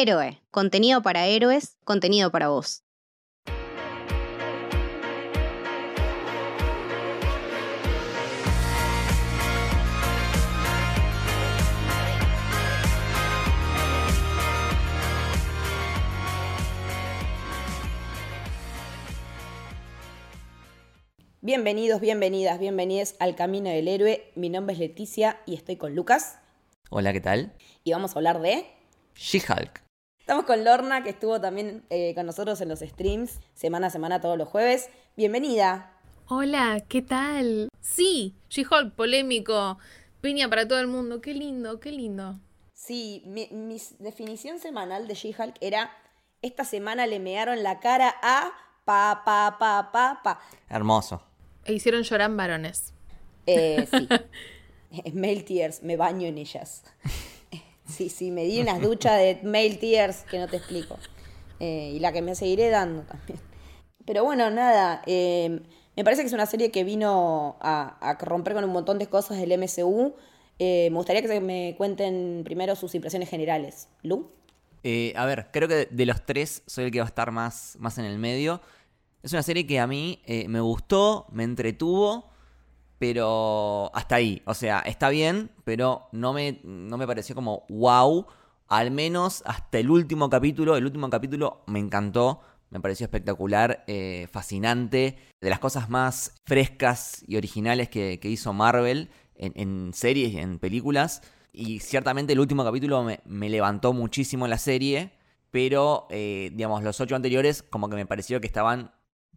[0.00, 2.84] Héroe, contenido para héroes, contenido para vos.
[21.40, 24.30] Bienvenidos, bienvenidas, bienvenidos al Camino del Héroe.
[24.36, 26.38] Mi nombre es Leticia y estoy con Lucas.
[26.88, 27.52] Hola, ¿qué tal?
[27.82, 28.64] Y vamos a hablar de...
[29.16, 29.87] She-Hulk.
[30.28, 34.20] Estamos con Lorna, que estuvo también eh, con nosotros en los streams, semana a semana,
[34.20, 34.90] todos los jueves.
[35.16, 35.90] Bienvenida.
[36.26, 37.70] Hola, ¿qué tal?
[37.80, 39.78] Sí, She-Hulk, polémico,
[40.20, 41.22] piña para todo el mundo.
[41.22, 42.38] Qué lindo, qué lindo.
[42.74, 45.90] Sí, mi, mi definición semanal de She-Hulk era,
[46.42, 48.52] esta semana le mearon la cara a
[48.84, 50.40] pa, pa, pa, pa, pa.
[50.68, 51.22] Hermoso.
[51.64, 52.92] E hicieron llorar varones.
[53.46, 54.06] Eh, sí.
[55.14, 56.84] Male tears, me baño en ellas.
[57.88, 60.98] Sí, sí, me di unas duchas de male tears que no te explico.
[61.60, 63.40] Eh, y la que me seguiré dando también.
[64.04, 65.02] Pero bueno, nada.
[65.06, 65.60] Eh,
[65.96, 69.38] me parece que es una serie que vino a, romper con un montón de cosas
[69.38, 70.14] del MCU.
[70.58, 73.88] Eh, me gustaría que me cuenten primero sus impresiones generales.
[74.02, 74.30] ¿Lu?
[75.16, 77.98] A ver, creo que de los tres soy el que va a estar más, más
[77.98, 78.60] en el medio.
[79.22, 82.27] Es una serie que a mí me gustó, me entretuvo,
[82.98, 84.42] pero hasta ahí.
[84.44, 88.26] O sea, está bien, pero no me, no me pareció como wow.
[88.68, 90.76] Al menos hasta el último capítulo.
[90.76, 92.40] El último capítulo me encantó.
[92.70, 95.16] Me pareció espectacular, eh, fascinante.
[95.40, 100.58] De las cosas más frescas y originales que, hizo Marvel en, en, series y en
[100.58, 101.22] películas.
[101.52, 105.12] Y ciertamente el último capítulo me, levantó muchísimo la serie.
[105.50, 108.92] Pero, eh, digamos, los ocho anteriores como que me pareció que estaban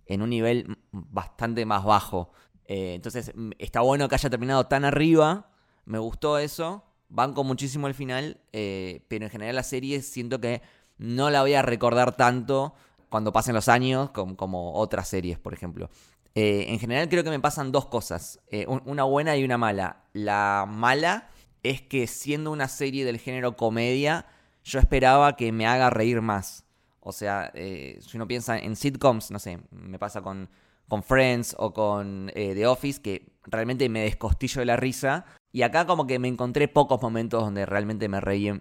[0.08, 2.32] en un nivel bastante más bajo.
[2.66, 5.50] Eh, entonces, está bueno que haya terminado tan arriba.
[5.86, 6.84] Me gustó eso.
[7.10, 8.40] Banco muchísimo el final.
[8.54, 10.62] Eh, pero en general la serie siento que
[10.98, 12.74] no la voy a recordar tanto
[13.10, 15.90] cuando pasen los años como, otras series, por ejemplo.
[16.34, 18.40] Eh, en general creo que me pasan dos cosas.
[18.86, 20.04] Una buena y una mala.
[20.14, 21.30] La mala
[21.64, 24.26] es que siendo una serie del género comedia,
[24.64, 26.66] yo esperaba que me haga reír más.
[27.02, 30.50] O sea, si uno piensa en sitcoms, no sé, me pasa con,
[30.92, 35.24] con Friends o con eh, The Office, que realmente me descostillo de la risa.
[35.54, 38.60] Y acá como que me encontré pocos momentos donde realmente me reí en,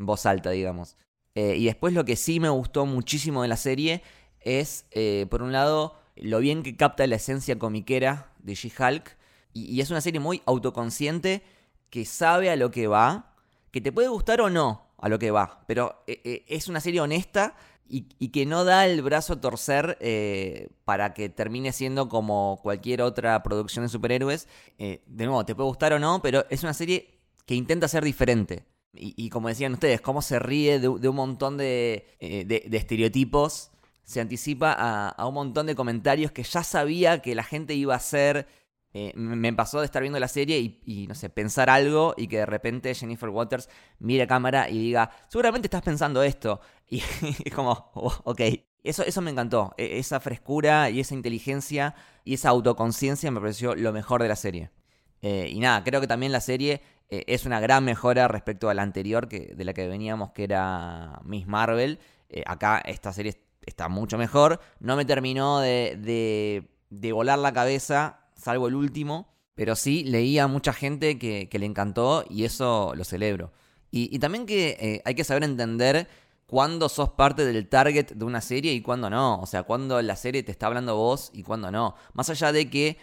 [0.00, 0.96] voz alta, digamos.
[1.34, 4.02] Eh, y después lo que sí me gustó muchísimo de la serie
[4.40, 9.18] es, eh, por un lado, lo bien que capta la esencia comiquera de She-Hulk.
[9.52, 11.42] Y, es una serie muy autoconsciente
[11.90, 13.34] que sabe a lo que va,
[13.72, 17.54] que te puede gustar o no a lo que va, pero es una serie honesta
[17.88, 23.02] y, que no da el brazo a torcer eh, para que termine siendo como cualquier
[23.02, 24.48] otra producción de superhéroes.
[24.78, 28.04] Eh, de nuevo, te puede gustar o no, pero es una serie que intenta ser
[28.04, 28.64] diferente.
[28.92, 33.70] Y, como decían ustedes, cómo se ríe de, un montón de, eh, de estereotipos,
[34.02, 37.94] se anticipa a, a un montón de comentarios que ya sabía que la gente iba
[37.94, 38.48] a hacer
[38.94, 42.38] eh, me pasó de estar viendo la serie y, no sé, pensar algo y que
[42.38, 43.68] de repente Jennifer Waters
[43.98, 46.60] mire a cámara y diga, seguramente estás pensando esto.
[46.90, 47.02] Y
[47.44, 48.40] es como, oh, ok.
[48.82, 49.74] Eso, eso me encantó.
[49.76, 51.94] E, esa frescura y esa inteligencia
[52.24, 54.70] y esa autoconciencia me pareció lo mejor de la serie.
[55.20, 58.74] Eh, y nada, creo que también la serie eh, es una gran mejora respecto a
[58.74, 61.98] la anterior que, de la que veníamos, que era Miss Marvel.
[62.46, 64.60] Acá esta serie está mucho mejor.
[64.80, 70.38] No me terminó de, de, de volar la cabeza salvo el último, pero sí leí
[70.38, 73.52] a mucha gente que, le encantó y eso lo celebro.
[73.90, 76.08] Y, también que eh, hay que saber entender
[76.46, 79.40] cuándo sos parte del target de una serie y cuándo no.
[79.40, 81.96] O sea, cuándo la serie te está hablando vos y cuándo no.
[82.12, 82.98] Más allá de que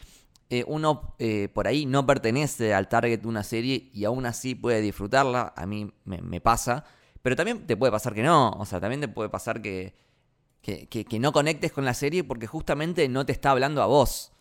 [0.50, 4.56] eh, uno eh, por ahí no pertenece al target de una serie y aún así
[4.56, 6.86] puede disfrutarla, a mí me, pasa.
[7.22, 8.52] Pero también te puede pasar que no.
[8.52, 9.94] O sea, también te puede pasar que
[11.20, 14.32] no conectes con la serie porque justamente no te está hablando a vos.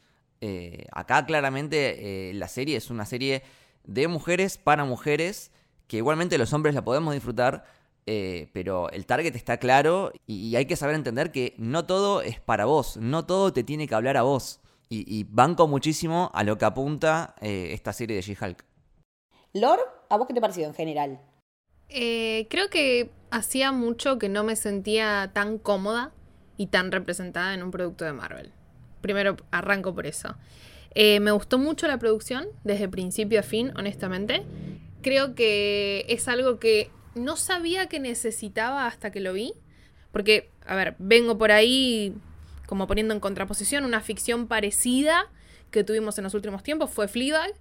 [0.40, 3.42] Eh, acá claramente eh, la serie es una serie
[3.84, 5.52] de mujeres para mujeres,
[5.86, 7.64] que igualmente los hombres la podemos disfrutar,
[8.06, 12.20] eh, pero el target está claro y, y, hay que saber entender que no todo
[12.20, 14.60] es para vos, no todo te tiene que hablar a vos.
[14.90, 18.64] Y, y banco muchísimo a lo que apunta eh, esta serie de She-Hulk.
[19.54, 19.80] Lord,
[20.10, 21.20] ¿a vos qué te pareció en general?
[21.88, 26.12] Eh, creo que hacía mucho que no me sentía tan cómoda
[26.58, 28.52] y tan representada en un producto de Marvel
[29.04, 30.34] primero arranco por eso.
[30.94, 34.44] Eh, me gustó mucho la producción, desde principio a fin, honestamente.
[35.02, 39.52] Creo que es algo que no sabía que necesitaba hasta que lo vi.
[40.10, 42.14] Porque, a ver, vengo por ahí
[42.66, 45.30] como poniendo en contraposición una ficción parecida
[45.70, 47.52] que tuvimos en los últimos tiempos, fue Fleabag.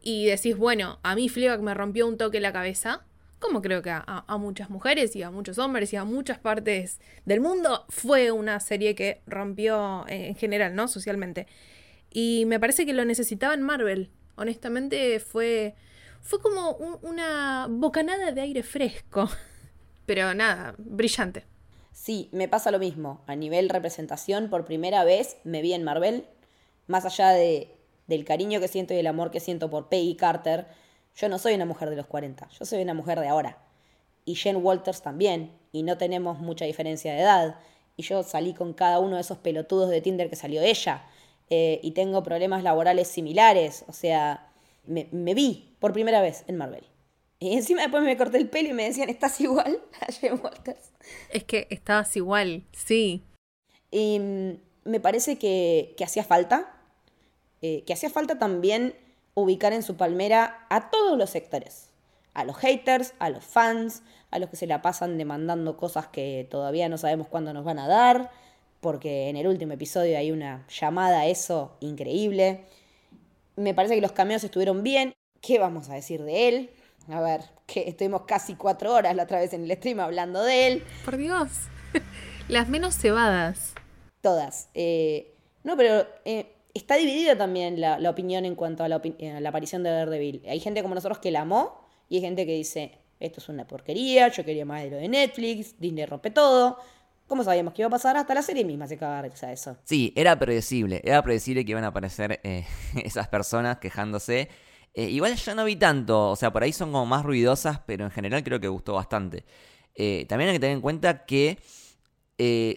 [0.00, 3.04] Y decís, bueno, a mí Fleabag me rompió un toque la cabeza,
[3.40, 7.40] como creo que a, muchas mujeres y a muchos hombres y a muchas partes del
[7.40, 10.86] mundo, fue una serie que rompió en general, ¿no?
[10.86, 11.46] Socialmente.
[12.10, 14.10] Y me parece que lo necesitaba en Marvel.
[14.36, 15.74] Honestamente fue,
[16.20, 16.72] fue como
[17.02, 19.28] una bocanada de aire fresco.
[20.06, 21.44] Pero nada, brillante.
[21.92, 23.22] Sí, me pasa lo mismo.
[23.26, 26.26] A nivel representación, por primera vez me vi en Marvel.
[26.86, 27.74] Más allá de,
[28.06, 30.66] del cariño que siento y el amor que siento por Peggy Carter,
[31.20, 33.58] yo no soy una mujer de los 40, yo soy una mujer de ahora.
[34.24, 37.56] Y Jen Walters también, y no tenemos mucha diferencia de edad.
[37.96, 41.04] Y yo salí con cada uno de esos pelotudos de Tinder que salió ella.
[41.50, 43.84] Eh, y tengo problemas laborales similares.
[43.86, 44.50] O sea,
[44.86, 46.84] me, vi por primera vez en Marvel.
[47.38, 50.92] Y encima después me corté el pelo y me decían, estás igual a Jen Walters.
[51.30, 53.24] Es que estabas igual, sí.
[53.90, 54.52] Y mm,
[54.84, 56.76] me parece que, hacía falta.
[57.62, 58.94] Eh, que hacía falta también
[59.34, 61.90] ubicar en su palmera a todos los sectores.
[62.34, 66.46] A los haters, a los fans, a los que se la pasan demandando cosas que
[66.50, 68.30] todavía no sabemos cuándo nos van a dar,
[68.80, 72.64] porque en el último episodio hay una llamada a eso increíble.
[73.56, 75.12] Me parece que los cameos estuvieron bien.
[75.40, 76.70] ¿Qué vamos a decir de él?
[77.08, 80.66] A ver, que estuvimos casi cuatro horas la otra vez en el stream hablando de
[80.66, 80.84] él.
[81.04, 81.48] Por Dios.
[82.48, 83.74] Las menos cebadas.
[84.20, 84.68] Todas.
[84.74, 85.34] Eh,
[85.64, 89.82] no, pero eh, está dividida también la, opinión en cuanto a la, a la, aparición
[89.82, 90.42] de Daredevil.
[90.48, 93.66] Hay gente como nosotros que la amó y hay gente que dice, esto es una
[93.66, 96.78] porquería, yo quería más de lo de Netflix, Disney rompe todo.
[97.26, 98.16] ¿Cómo sabíamos que iba a pasar?
[98.16, 99.76] Hasta la serie misma se cagaba de eso.
[99.84, 101.00] Sí, era predecible.
[101.04, 102.66] Era predecible que iban a aparecer eh,
[103.04, 104.48] esas personas quejándose.
[104.94, 106.30] Eh, igual yo no vi tanto.
[106.30, 109.44] O sea, por ahí son como más ruidosas, pero en general creo que gustó bastante.
[109.94, 111.58] Eh, también hay que tener en cuenta que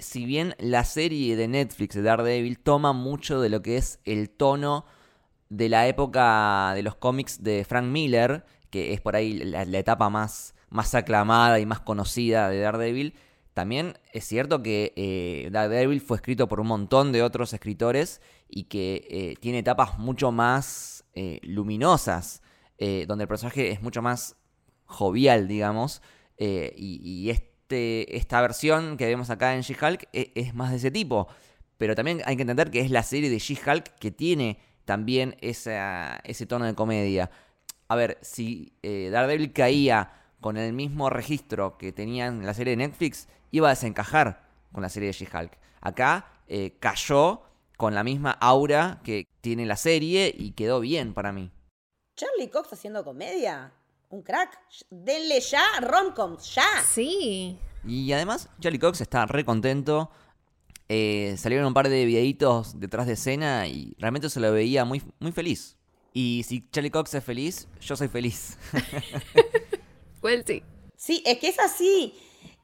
[0.02, 4.30] si bien la serie de Netflix de Daredevil toma mucho de lo que es el
[4.30, 4.86] tono
[5.50, 10.10] de la época de los cómics de Frank Miller, que es por ahí la, etapa
[10.10, 13.14] más, más aclamada y más conocida de Daredevil,
[13.54, 18.20] también es cierto que eh, Daredevil fue escrito por un montón de otros escritores
[18.50, 22.42] y que eh, tiene etapas mucho más eh, luminosas,
[22.78, 24.38] eh, donde el personaje es mucho más
[24.86, 26.02] jovial, digamos,
[26.38, 27.32] y,
[27.74, 31.28] este, esta versión que vemos acá en She-Hulk es, más de ese tipo.
[31.78, 36.46] Pero también hay que entender que es la serie de She-Hulk que tiene también ese
[36.48, 37.32] tono de comedia.
[37.88, 43.28] A ver, si Daredevil caía con el mismo registro que tenían la serie de Netflix,
[43.50, 45.58] iba a desencajar con la serie de She-Hulk.
[45.82, 47.42] Acá eh, cayó
[47.76, 51.52] con la misma aura que tiene la serie y quedó bien para mí.
[52.16, 53.74] Charlie Cox haciendo comedia.
[54.14, 54.60] Un crack.
[54.92, 56.68] Denle ya romcoms, ya.
[56.88, 57.58] Sí.
[57.84, 60.12] Y además, Charlie Cox está re contento.
[60.88, 65.02] Eh, salieron un par de videitos detrás de escena y realmente se lo veía muy,
[65.18, 65.78] muy feliz.
[66.14, 68.60] Y si Charlie Cox es feliz, yo soy feliz.
[70.22, 70.62] well, sí.
[70.96, 72.14] Sí, es que es así.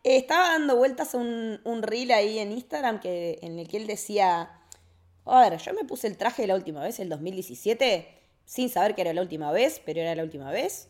[0.03, 4.51] Estaba dando vueltas un, un reel ahí en Instagram que, en el que él decía,
[5.25, 8.07] a ver, yo me puse el traje la última vez, el 2017,
[8.45, 10.89] sin saber que era la última vez, pero era la última vez.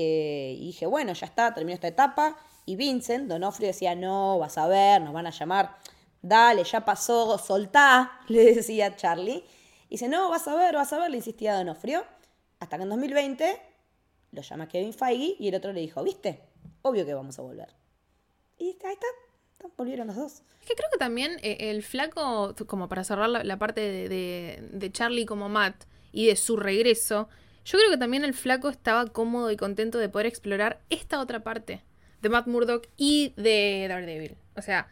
[0.00, 2.36] Eh, y dije, bueno, ya está, terminó esta etapa.
[2.66, 5.76] Y Vincent, Donofrio, decía, no, vas a ver, nos van a llamar.
[6.22, 9.44] Dale, ya pasó, soltá, le decía Charlie.
[9.88, 12.04] Y dice, no, vas a ver, vas a ver, le insistía Donofrio.
[12.60, 13.60] Hasta que en 2020
[14.32, 16.40] lo llama Kevin Feige y el otro le dijo, viste,
[16.82, 17.74] obvio que vamos a volver.
[18.58, 19.06] Y ahí está.
[19.76, 20.42] Volvieron los dos.
[20.60, 24.92] Es que creo que también eh, el flaco, como para cerrar la, parte de, de,
[24.92, 27.28] Charlie como Matt y de su regreso,
[27.64, 31.40] yo creo que también el flaco estaba cómodo y contento de poder explorar esta otra
[31.40, 31.82] parte
[32.22, 34.36] de Matt Murdock y de Daredevil.
[34.56, 34.88] O sea,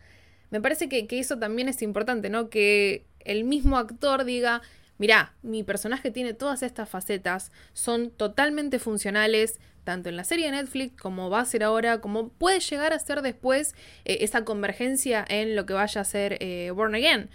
[0.51, 2.49] me parece que, eso también es importante, ¿no?
[2.49, 4.63] Que el mismo actor diga,
[4.97, 10.53] mirá, mi personaje tiene todas estas facetas, son totalmente funcionales, tanto en la serie de
[10.53, 15.25] Netflix como va a ser ahora, como puede llegar a ser después eh, esa convergencia
[15.29, 17.31] en lo que vaya a ser eh, Born Again.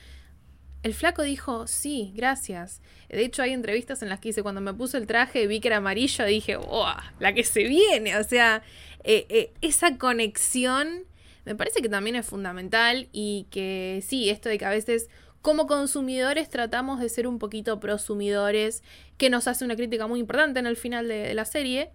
[0.84, 2.82] El flaco dijo, sí, gracias.
[3.10, 5.70] De hecho, hay entrevistas en las que dice, cuando me puse el traje, vi que
[5.70, 6.94] era amarillo, dije, ¡oh!
[7.20, 8.18] La que se viene.
[8.18, 8.62] O sea,
[9.04, 11.06] eh, esa conexión
[11.46, 15.10] me parece que también es fundamental y que sí, esto de que a veces
[15.42, 18.82] como consumidores tratamos de ser un poquito prosumidores,
[19.18, 21.92] que nos hace una crítica muy importante en el final de la serie,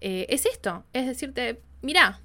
[0.00, 2.20] eh, es esto, es decirte, mira,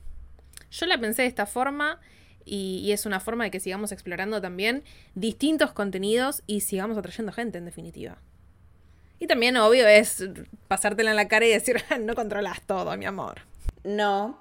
[0.70, 2.00] yo la pensé de esta forma
[2.46, 4.84] y, es una forma de que sigamos explorando también
[5.15, 8.17] distintos contenidos y sigamos atrayendo gente en definitiva.
[9.19, 10.29] Y también, obvio, es
[10.67, 13.41] pasártela en la cara y decir, no controlas todo, mi amor.
[13.84, 14.39] No,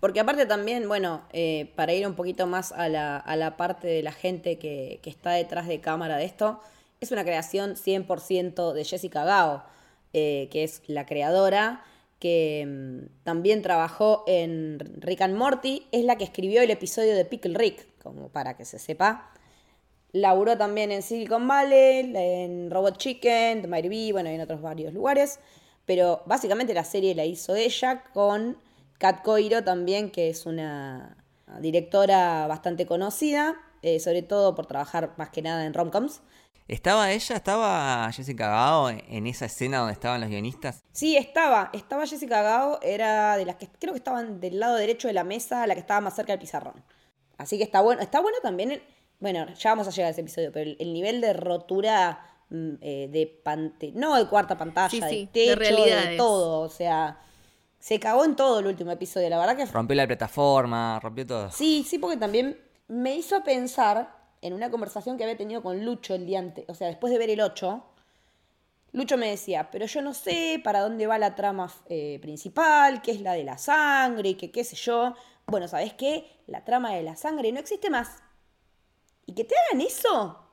[0.00, 4.12] porque aparte también, bueno, eh, para ir un poquito más a la, parte de la
[4.12, 6.60] gente que, que, está detrás de cámara de esto,
[7.00, 9.62] es una creación 100% de Jessica Gao,
[10.12, 11.84] eh, que es la creadora
[12.20, 17.24] que mm, también trabajó en Rick and Morty, es la que escribió el episodio de
[17.24, 19.32] Pickle Rick, como para que se sepa.
[20.12, 24.60] Laburó también en Silicon Valley, en Robot Chicken, The Mighty Bee, bueno, y en otros
[24.60, 25.40] varios lugares.
[25.86, 28.58] Pero básicamente la serie la hizo ella con
[28.98, 31.16] Kat Coiro también, que es una
[31.60, 36.20] directora bastante conocida, eh, sobre todo por trabajar más que nada en romcoms.
[36.70, 40.84] ¿Estaba ella, estaba Jessica Gao en esa escena donde estaban los guionistas?
[40.92, 41.68] Sí, estaba.
[41.72, 45.24] Estaba Jessica Gao, era de las que creo que estaban del lado derecho de la
[45.24, 46.84] mesa, la que estaba más cerca del pizarrón.
[47.38, 48.00] Así que está bueno.
[48.00, 48.80] Está bueno también.
[49.18, 53.08] bueno, ya vamos a llegar a ese episodio, pero el, nivel de rotura mm, eh,
[53.10, 56.60] de pantalla, no de cuarta pantalla, de techo, de, todo.
[56.60, 57.18] O sea,
[57.80, 59.28] se cagó en todo el último episodio.
[59.28, 59.66] La verdad que.
[59.66, 61.50] Rompió la plataforma, rompió todo.
[61.50, 66.14] Sí, sí, porque también me hizo pensar en una conversación que había tenido con Lucho
[66.14, 67.82] el día antes, o sea, después de ver el 8,
[68.92, 73.12] Lucho me decía, pero yo no sé para dónde va la trama eh, principal, qué
[73.12, 75.14] es la de la sangre, que qué sé yo.
[75.46, 76.28] Bueno, ¿sabes qué?
[76.46, 78.16] La trama de la sangre no existe más.
[79.26, 80.44] Y que te hagan eso.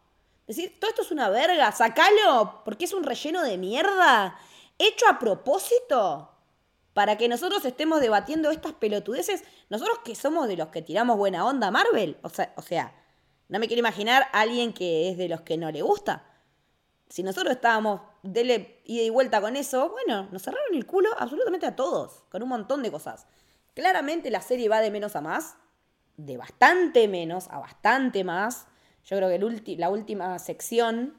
[0.46, 4.38] Decir, todo esto es una verga, sacalo, porque es un relleno de mierda,
[4.78, 6.32] hecho a propósito,
[6.94, 11.46] para que nosotros estemos debatiendo estas pelotudeces, nosotros que somos de los que tiramos buena
[11.46, 12.94] onda a Marvel, o sea, o sea,
[13.50, 16.26] no me quiero imaginar a alguien que es de los que no le gusta.
[17.10, 21.66] Si nosotros estábamos dele ida y vuelta con eso, bueno, nos cerraron el culo absolutamente
[21.66, 23.28] a todos, con un montón de cosas.
[23.74, 25.56] Claramente la serie va de menos a más,
[26.18, 28.68] de bastante menos a bastante más.
[29.06, 31.16] Yo creo que la última sección,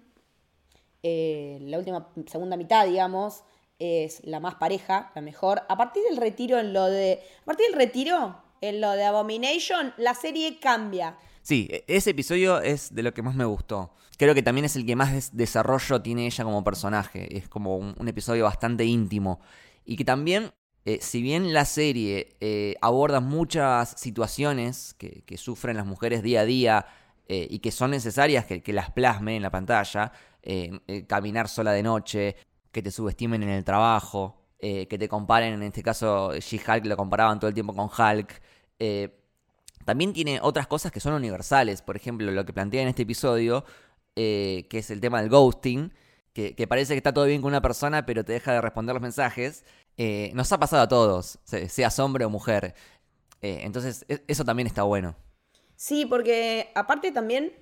[1.03, 3.45] eh, la última segunda mitad, digamos,
[3.79, 5.63] es la más pareja, la mejor.
[5.69, 7.23] A partir del retiro en lo de.
[7.43, 11.17] A partir del retiro, en lo de Abomination, la serie cambia.
[11.49, 13.95] Sí, e-, ese episodio es de lo que más me gustó.
[14.19, 17.39] Creo que también es el que más desarrollo tiene ella como personaje.
[17.39, 19.41] Es como un, episodio bastante íntimo.
[19.87, 20.53] Y que también,
[20.85, 26.45] eh, si bien la serie eh, aborda muchas situaciones que, sufren las mujeres día a
[26.45, 26.87] día
[27.29, 30.13] eh, y que son necesarias que, las plasme en la pantalla,
[31.07, 32.37] caminar sola de noche,
[32.73, 37.39] que te subestimen en el trabajo, que te comparen, en este caso She-Hulk lo comparaban
[37.39, 38.43] todo el tiempo con Hulk.
[39.89, 41.81] También tiene otras cosas que son universales.
[41.81, 43.65] Por ejemplo, lo que plantea en este episodio,
[44.17, 45.95] eh, que es el tema del ghosting,
[46.35, 49.01] que, parece que está todo bien con una persona, pero te deja de responder los
[49.01, 49.65] mensajes.
[49.97, 52.75] Eh, nos ha pasado a todos, seas hombre o mujer.
[53.41, 55.17] Eh, entonces, e, eso también está bueno.
[55.75, 57.55] Sí, porque aparte también,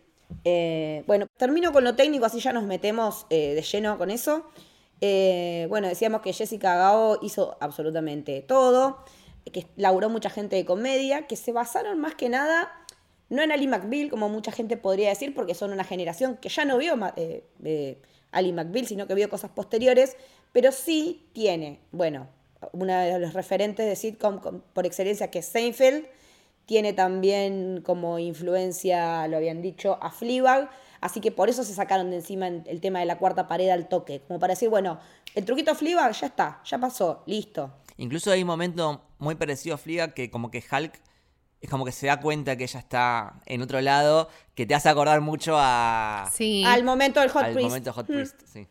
[1.06, 4.50] bueno, termino con lo técnico, así ya nos metemos de lleno con eso.
[5.68, 9.04] bueno, decíamos que Jessica Gao hizo absolutamente todo
[9.52, 12.72] que laburó mucha gente de comedia, que se basaron más que nada,
[13.28, 16.64] no en Ali McBeal, como mucha gente podría decir, porque son una generación que ya
[16.64, 17.98] no vio eh, eh,
[18.32, 20.16] Ali McBeal, sino que vio cosas posteriores,
[20.52, 22.28] pero sí tiene, bueno,
[22.72, 24.40] uno de los referentes de sitcom
[24.72, 26.06] por excelencia, que es Seinfeld,
[26.66, 30.68] tiene también como influencia, lo habían dicho, a Fleabag,
[31.00, 33.88] así que por eso se sacaron de encima el tema de la cuarta pared al
[33.88, 34.98] toque, como para decir, bueno,
[35.34, 37.70] el truquito Fleabag ya está, ya pasó, listo.
[37.98, 41.00] Incluso hay un momento muy parecido a Fliga que como que Hulk
[41.60, 44.88] es como que se da cuenta que ella está en otro lado, que te hace
[44.88, 46.28] acordar mucho a...
[46.32, 46.62] Sí.
[46.66, 48.66] Al momento del Hot al momento Hot Priest, sí.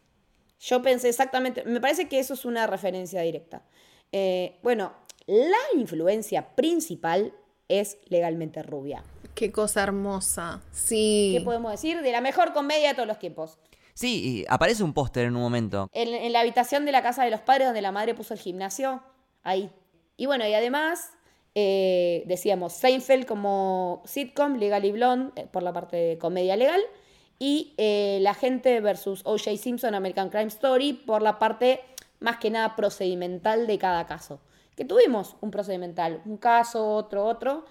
[0.59, 3.63] Yo pensé exactamente, me parece que eso es una referencia directa.
[4.11, 4.93] Eh, bueno,
[5.25, 7.33] la influencia principal
[7.67, 9.03] es legalmente rubia.
[9.33, 11.35] Qué cosa hermosa, sí.
[11.37, 12.01] ¿Qué podemos decir?
[12.01, 13.57] De la mejor comedia de todos los tiempos.
[13.93, 15.89] Sí, y aparece un póster en un momento.
[15.93, 18.39] En, en la habitación de la casa de los padres donde la madre puso el
[18.39, 19.01] gimnasio,
[19.45, 19.69] ahí.
[20.17, 21.11] Y bueno, y además,
[21.55, 26.81] eh, decíamos, Seinfeld como sitcom, Legal y Blonde, eh, por la parte de comedia legal,
[27.39, 29.57] y eh, La gente versus O.J.
[29.57, 31.81] Simpson, American Crime Story, por la parte
[32.19, 34.39] más que nada procedimental de cada caso.
[34.75, 37.65] Que tuvimos un procedimental, un caso, otro, otro,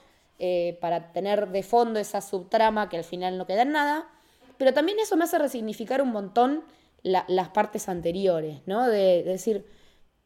[0.81, 4.07] para tener de fondo esa subtrama que al final no queda en nada.
[4.59, 6.65] Pero también eso me hace resignificar un montón
[7.03, 8.87] las partes anteriores, ¿no?
[8.87, 9.67] de decir,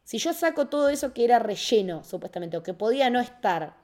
[0.09, 3.75] si yo saco todo eso que era relleno, supuestamente, o que podía no estar,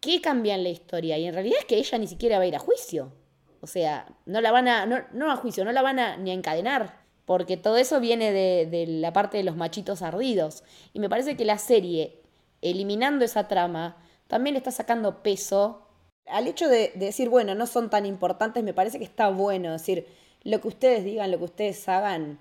[0.00, 1.16] ¿qué cambia en la historia?
[1.16, 3.14] Y en realidad es que ella ni siquiera va a ir a juicio.
[3.62, 6.34] O sea, no la van a, no, a juicio, no la van a ni a
[6.34, 7.00] encadenar.
[7.24, 10.64] Porque todo eso viene de, la parte de los machitos ardidos.
[10.92, 12.20] Y me parece que la serie,
[12.60, 13.96] eliminando esa trama,
[14.26, 15.86] también está sacando peso
[16.26, 19.72] al hecho de, de, decir, bueno, no son tan importantes, me parece que está bueno.
[19.72, 20.06] decir,
[20.42, 22.38] lo que ustedes digan, lo que ustedes hagan,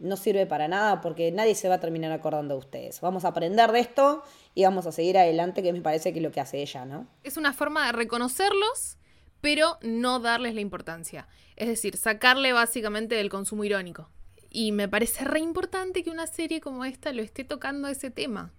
[0.00, 3.00] no sirve para nada porque nadie se va a terminar acordando de ustedes.
[3.00, 4.22] Vamos a aprender de esto
[4.54, 7.06] y vamos a seguir adelante, que me parece que es lo que hace ella, ¿no?
[7.22, 8.96] Es una forma de reconocerlos,
[9.40, 11.28] pero no darles la importancia.
[11.56, 14.10] Es decir, sacarle básicamente del consumo irónico.
[14.50, 18.52] Y me parece re importante que una serie como esta lo esté tocando ese tema.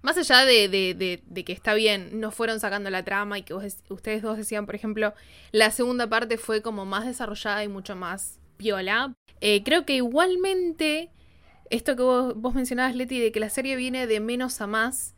[0.00, 3.42] Más allá de, de- de- de que está bien, no fueron sacando la trama y
[3.42, 5.12] que vos ustedes dos decían, por ejemplo,
[5.50, 9.14] la segunda parte fue como más desarrollada y mucho más piola.
[9.40, 11.10] eh, creo que igualmente,
[11.70, 15.14] esto que vos, mencionabas, Leti, de que la serie viene de menos a más,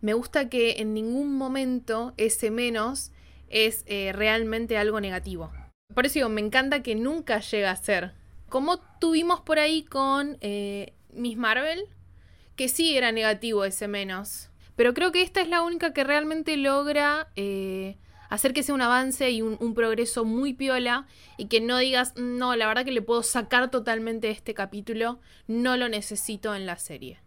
[0.00, 3.12] me gusta que en ningún momento ese menos
[3.48, 5.52] es eh, realmente algo negativo.
[5.94, 8.12] Por eso digo, me encanta que nunca llega a ser.
[8.48, 11.84] Como tuvimos por ahí con eh, Miss Marvel,
[12.56, 14.50] que sí era negativo ese menos.
[14.76, 17.28] Pero creo que esta es la única que realmente logra
[18.28, 21.06] hacer que sea un avance y un, progreso muy piola
[21.36, 25.76] y que no digas, no, la verdad que le puedo sacar totalmente este capítulo, no
[25.76, 27.20] lo necesito en la serie.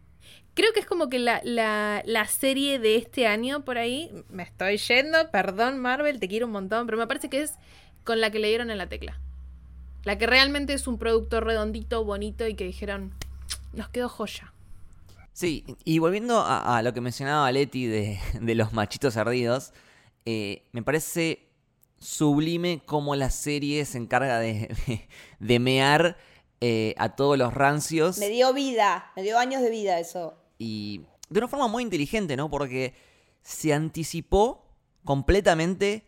[0.53, 4.43] Creo que es como que la, la, la serie de este año por ahí, me
[4.43, 7.53] estoy yendo, perdón Marvel, te quiero un montón, pero me parece que es
[8.03, 9.19] con la que le dieron en la tecla.
[10.03, 13.13] La que realmente es un producto redondito, bonito y que dijeron,
[13.73, 14.53] nos quedó joya.
[15.33, 19.71] Sí, y volviendo a, a lo que mencionaba Leti de, de los machitos ardidos,
[20.25, 21.49] eh, me parece
[21.99, 25.07] sublime cómo la serie se encarga de, de,
[25.39, 26.17] de mear
[26.61, 30.35] eh, a todos los rancios Me dio vida, me dio años de vida eso.
[30.59, 32.49] y de una forma muy inteligente, ¿no?
[32.49, 32.93] Porque
[33.41, 34.65] se anticipó
[35.05, 36.05] completamente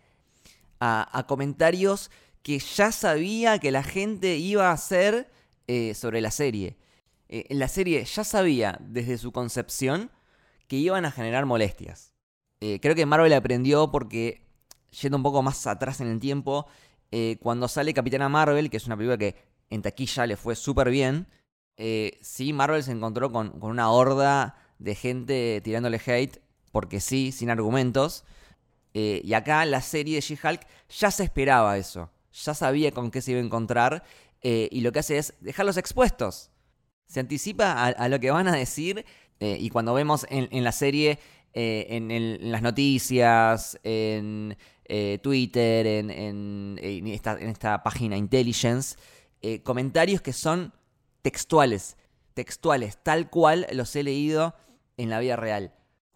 [0.79, 2.11] a, a comentarios
[2.43, 5.31] que ya sabía que la gente iba a hacer
[5.67, 6.77] eh, sobre la serie.
[7.29, 10.11] Eh, la serie ya sabía desde su concepción
[10.67, 12.12] que iban a generar molestias.
[12.65, 14.47] Eh, creo que Marvel aprendió porque,
[15.01, 16.65] yendo un poco más atrás en el tiempo,
[17.11, 19.35] eh, cuando sale Capitana Marvel, que es una película que
[19.69, 21.27] en taquilla le fue súper bien,
[21.75, 26.39] eh, sí, Marvel se encontró con, con una horda de gente tirándole hate,
[26.71, 28.23] porque sí, sin argumentos.
[28.93, 32.11] Y acá la serie de She-Hulk ya se esperaba eso.
[32.31, 34.03] Ya sabía con qué se iba a encontrar.
[34.41, 36.51] y lo que hace es dejarlos expuestos.
[37.07, 39.03] Se anticipa a, lo que van a decir.
[39.39, 41.19] y cuando vemos en la serie,
[41.53, 47.83] eh, en, el- en las noticias, en eh, Twitter, en, en- en esta, en esta
[47.83, 48.97] página Intelligence,
[49.41, 50.73] eh, comentarios que son
[51.21, 51.97] textuales.
[52.33, 54.55] Textuales, tal cual los he leído
[54.97, 55.73] en la vida real.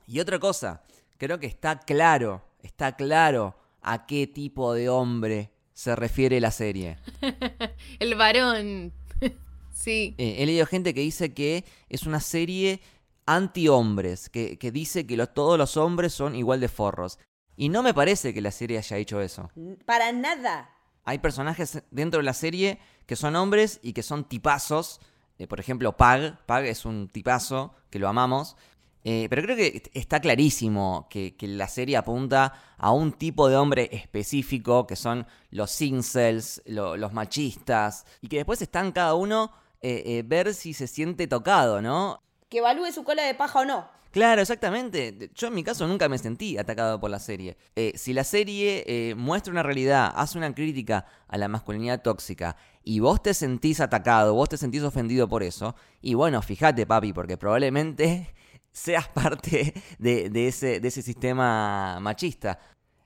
[0.07, 0.83] Y otra cosa,
[1.17, 6.97] creo que está claro, está claro a qué tipo de hombre se refiere la serie.
[7.99, 8.93] El varón.
[9.71, 10.15] sí.
[10.17, 12.81] Eh, he leído gente que dice que es una serie
[13.27, 17.19] anti-hombres, que, que dice que los- todos los hombres son igual de forros.
[17.55, 19.49] Y no me parece que la serie haya hecho eso.
[19.85, 20.69] Para nada.
[21.05, 24.99] Hay personajes dentro de la serie que son hombres y que son tipazos.
[25.39, 26.45] Eh, por ejemplo, Pag.
[26.45, 28.55] Pag es un tipazo que lo amamos.
[29.03, 33.55] Eh, pero creo que está clarísimo que, que la serie apunta a un tipo de
[33.55, 39.51] hombre específico, que son los incels, lo- los machistas, y que después están cada uno
[39.81, 42.21] eh, eh, ver si se siente tocado, ¿no?
[42.49, 43.97] Que evalúe su cola de paja o no.
[44.11, 45.29] Claro, exactamente.
[45.35, 47.57] Yo en mi caso nunca me sentí atacado por la serie.
[47.75, 52.55] Eh, si la serie eh, muestra una realidad, hace una crítica a la masculinidad tóxica
[52.83, 57.11] y vos te sentís atacado, vos te sentís ofendido por eso, y bueno, fíjate papi,
[57.11, 58.33] porque probablemente
[58.71, 62.59] seas parte de, ese, de ese sistema machista.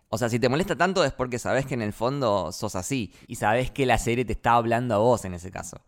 [0.10, 3.14] O sea, si te molesta tanto es porque sabes que en el fondo sos así
[3.28, 5.82] y sabes que la serie te está hablando a vos en ese caso.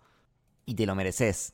[0.65, 1.53] Y te lo mereces.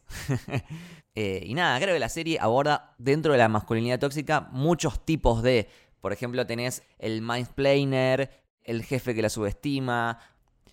[1.15, 5.41] Eh, y nada, creo que la serie aborda dentro de la masculinidad tóxica muchos tipos
[5.43, 5.67] de.
[6.01, 8.31] Por ejemplo, tenés el mindplaner,
[8.63, 10.19] el jefe que la subestima,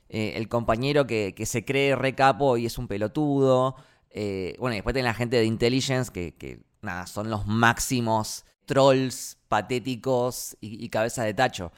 [0.09, 3.77] eh, el compañero que, que se cree re capo y es un pelotudo.
[4.11, 8.45] eh, bueno, y después tenés la gente de intelligence que, que, nada, son los máximos
[8.67, 11.73] trolls patéticos y, y cabeza de tacho.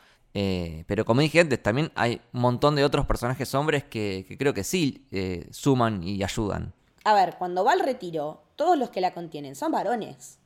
[0.87, 4.55] Pero como dije antes, también hay un montón de otros personajes hombres que, que creo
[4.55, 5.09] que sí
[5.51, 6.75] suman y ayudan.
[7.09, 10.38] A ver, cuando va al retiro, todos los que la contienen son varones.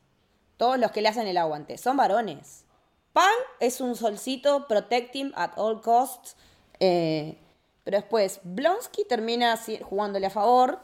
[0.57, 2.67] Todos los que le hacen el aguante son varones.
[3.13, 6.37] Pan es un solcito protecting at all costs.
[6.79, 7.37] eh,
[7.83, 10.79] pero después, Blonsky termina jugándole a favor,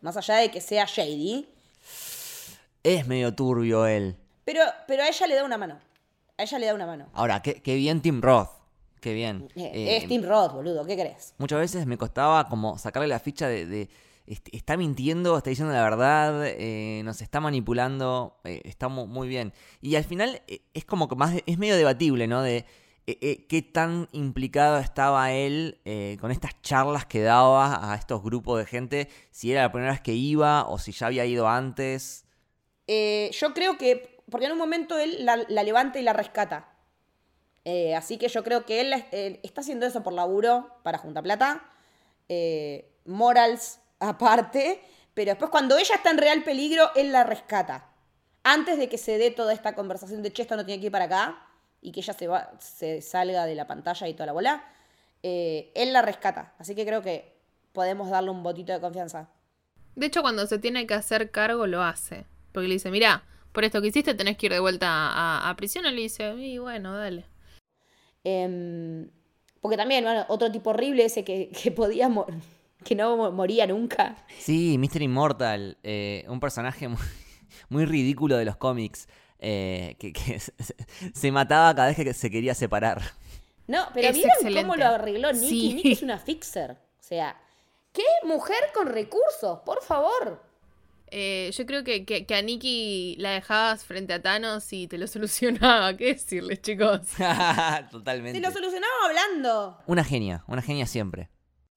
[0.00, 1.46] más allá de que sea shady.
[2.82, 4.16] Es medio turbio él.
[4.46, 5.78] Pero, pero a ella le da una mano.
[6.38, 7.06] A ella le da una mano.
[7.12, 8.48] Ahora, qué, qué bien Tim Roth.
[9.02, 9.46] Qué bien.
[9.56, 11.34] Eh, Eh, es Tim Roth, boludo, ¿qué crees?
[11.36, 13.66] Muchas veces me costaba como sacarle la ficha de...
[13.66, 13.90] de,
[14.52, 19.52] está mintiendo, está diciendo la verdad, eh, nos está manipulando, eh, está mu- muy bien.
[19.80, 22.42] Y al final eh, es como que más, es medio debatible, ¿no?
[22.42, 22.64] De
[23.06, 25.80] qué tan implicado estaba él
[26.20, 30.02] con estas charlas que daba a estos grupos de gente, si era la primera vez
[30.02, 32.26] que iba o si ya había ido antes.
[32.86, 36.68] Yo creo que, porque en un momento él la, la levanta y la rescata.
[37.96, 38.92] Así que yo creo que él
[39.42, 41.64] está haciendo eso por laburo, para juntar plata.
[43.06, 44.80] Morals aparte.
[45.14, 47.90] Pero después cuando ella está en real peligro, él la rescata.
[48.44, 50.92] antes de que se dé toda esta conversación de che, esto no tiene que ir
[50.92, 51.38] para acá
[51.82, 54.64] y que ella se, va, se salga de la pantalla y toda la bola,
[55.22, 56.54] eh, él la rescata.
[56.58, 57.36] Así que creo que
[57.72, 59.28] podemos darle un botito de confianza.
[59.96, 62.24] De hecho, cuando se tiene que hacer cargo, lo hace.
[62.52, 65.56] Porque le dice, mira, por esto que hiciste tenés que ir de vuelta a, a
[65.56, 65.84] prisión.
[65.86, 67.26] Y le dice, y bueno, dale.
[68.24, 69.10] Em,
[69.60, 72.26] porque también, bueno, otro tipo horrible ese que, que podía mo-
[72.84, 74.24] que no moría nunca.
[74.38, 75.02] Sí, Mr.
[75.02, 76.98] Immortal, eh, un personaje muy,
[77.68, 79.08] muy ridículo de los cómics,
[79.40, 80.52] eh, que, que se,
[81.14, 83.02] se mataba cada vez que se quería separar.
[83.66, 84.62] No, pero Es ¿vieron excelente.
[84.62, 85.48] cómo lo arregló Nicky?
[85.48, 85.74] Sí.
[85.74, 86.70] Nicky es una fixer.
[86.72, 87.36] O sea,
[87.92, 89.60] ¿qué mujer con recursos?
[89.64, 90.42] Por favor.
[91.10, 94.96] Eh, yo creo que, que, que a Nikki la dejabas frente a Thanos y te
[94.98, 95.96] lo solucionaba.
[95.96, 97.00] ¿Qué decirles, chicos?
[97.90, 98.38] Totalmente.
[98.38, 99.78] Se lo solucionaba hablando.
[99.86, 101.28] Una genia, una genia siempre.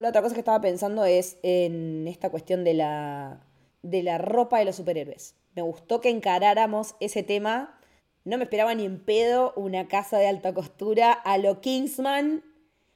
[0.02, 3.46] La otra cosa que estaba pensando es en esta cuestión de la,
[3.82, 5.36] de la ropa de los superhéroes.
[5.54, 7.78] Me gustó que encaráramos ese tema.
[8.24, 12.42] No me esperaba ni en pedo una casa de alta costura a lo Kingsman.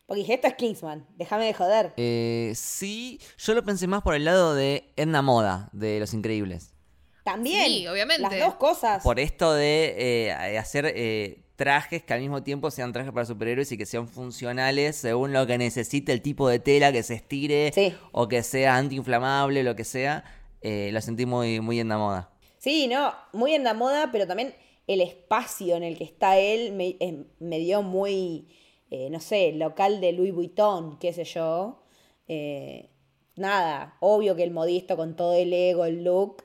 [0.07, 1.95] Porque dije, esto es Kingsman, déjame de joder.
[1.97, 6.75] Eh, sí, yo lo pensé más por el lado de Edna Moda, de Los Increíbles.
[7.23, 7.67] También.
[7.67, 8.23] Sí, obviamente.
[8.23, 9.05] Las dos cosas.
[9.05, 13.73] Por esto de eh, hacer eh, trajes que al mismo tiempo sean trajes para superhéroes
[13.73, 17.73] y que sean funcionales según lo que necesite el tipo de tela, que se estire
[17.75, 17.95] Sí.
[18.13, 20.25] o que sea antiinflamable, lo que sea.
[20.61, 22.31] Eh, lo sentí muy, muy en la moda.
[22.59, 24.55] Sí, no, muy en la moda, pero también
[24.87, 28.49] el espacio en el que está él me, eh, me dio muy,
[28.91, 31.83] eh, no sé, local de Louis Vuitton, qué sé yo.
[32.29, 32.91] Eh,
[33.37, 36.43] nada, obvio que el modisto con todo el ego, el look,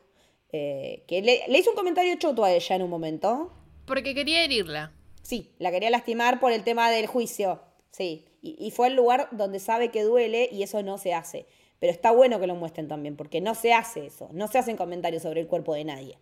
[0.51, 3.51] eh, que le, le hizo un comentario choto a ella en un momento.
[3.85, 4.91] Porque quería herirla.
[5.21, 8.25] Sí, la quería lastimar por el tema del juicio, sí.
[8.43, 11.45] Y, fue el lugar donde sabe que duele y eso no se hace.
[11.79, 14.77] Pero está bueno que lo muestren también, porque no se hace eso, no se hacen
[14.77, 16.17] comentarios sobre el cuerpo de nadie.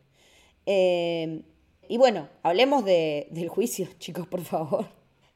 [0.66, 1.44] Eh,
[1.88, 4.86] y bueno, hablemos de- del juicio, chicos, por favor.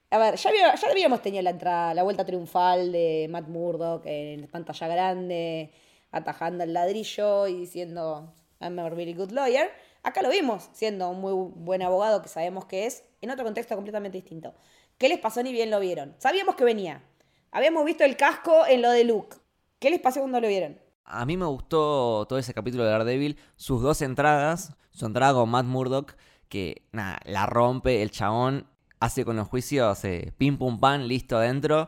[0.10, 4.48] A ver, ya, ya habíamos tenido la entrada, la vuelta triunfal de Matt Murdock en
[4.48, 5.72] pantalla grande,
[6.12, 9.72] atajando el ladrillo y diciendo I'm a really good lawyer.
[10.04, 13.76] Acá lo vimos, siendo un muy buen abogado que sabemos que es, en otro contexto
[13.76, 14.54] completamente distinto.
[14.98, 16.14] ¿Qué les pasó ni bien lo vieron?
[16.20, 17.02] Sabíamos que venía.
[17.52, 19.38] Habíamos visto el casco en lo de Luke.
[19.80, 20.78] ¿Qué les pasó cuando lo vieron?
[21.06, 25.50] A mí me gustó todo ese capítulo de Daredevil, sus dos entradas, su entrada con
[25.50, 26.16] Matt Murdock,
[26.50, 28.68] que nada, la rompe, el chabón
[29.00, 31.88] hace con los juicios eh, pim pum pan, listo adentro,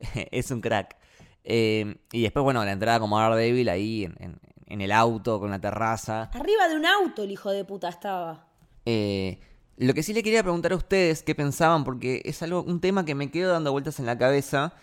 [0.30, 0.96] es un crack.
[1.44, 5.50] Eh, y después, bueno, la entrada como Daredevil ahí en, en- en el auto, con
[5.50, 6.30] la terraza.
[6.34, 8.46] Arriba de un auto el hijo de puta estaba.
[8.84, 9.40] Eh,
[9.76, 13.04] lo que sí le quería preguntar a ustedes qué pensaban, porque es algo, un tema
[13.04, 14.74] que me quedo dando vueltas en la cabeza.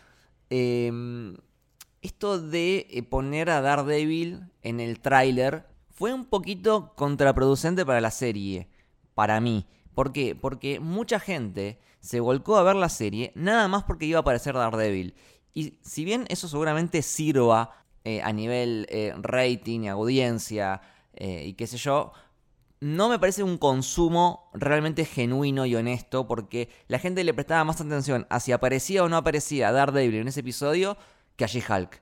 [0.50, 0.92] Eh,
[2.04, 8.12] esto de eh, poner a Daredevil en el tráiler fue un poquito contraproducente para la
[8.12, 8.68] serie,
[9.14, 9.66] para mí.
[9.96, 10.36] ¿Por qué?
[10.36, 14.54] Porque mucha gente se volcó a ver la serie nada más porque iba a aparecer
[14.54, 15.16] Daredevil.
[15.54, 20.82] Y si bien eso seguramente sirva eh, a nivel eh, rating y audiencia
[21.16, 22.12] eh, y qué sé yo,
[22.80, 27.80] no me parece un consumo realmente genuino y honesto porque la gente le prestaba más
[27.80, 30.98] atención a si aparecía o no aparecía Daredevil en ese episodio
[31.38, 32.02] que a She-Hulk.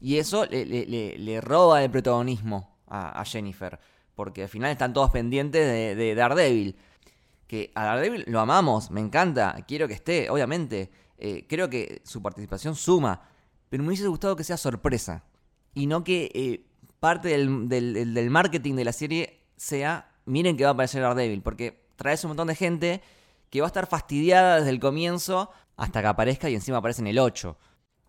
[0.00, 3.78] Y eso le, le- le- roba el protagonismo a, a Jennifer.
[4.14, 6.76] Porque al final están todos pendientes de, de Daredevil.
[7.46, 10.90] Que a Daredevil lo amamos, me encanta, quiero que esté, obviamente.
[11.18, 13.22] Eh, creo que su participación suma.
[13.68, 15.24] Pero me hubiese gustado que sea sorpresa.
[15.76, 16.64] Y no que eh,
[17.00, 21.42] parte del, del- marketing de la serie sea, miren que va a aparecer Daredevil.
[21.42, 23.02] Porque traes un montón de gente
[23.50, 27.08] que va a estar fastidiada desde el comienzo hasta que aparezca y encima aparece en
[27.08, 27.58] el 8.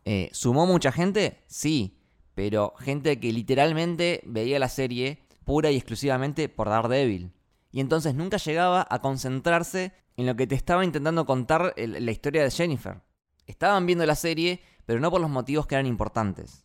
[0.06, 1.44] Eh, ¿Sumó mucha gente?
[1.48, 2.00] Sí,
[2.34, 7.34] pero gente que literalmente veía la serie pura y exclusivamente por Daredevil.
[7.72, 12.44] Y entonces nunca llegaba a concentrarse en lo que te estaba intentando contar la historia
[12.44, 13.02] de Jennifer.
[13.46, 16.64] Estaban viendo la serie, pero no por los motivos que eran importantes.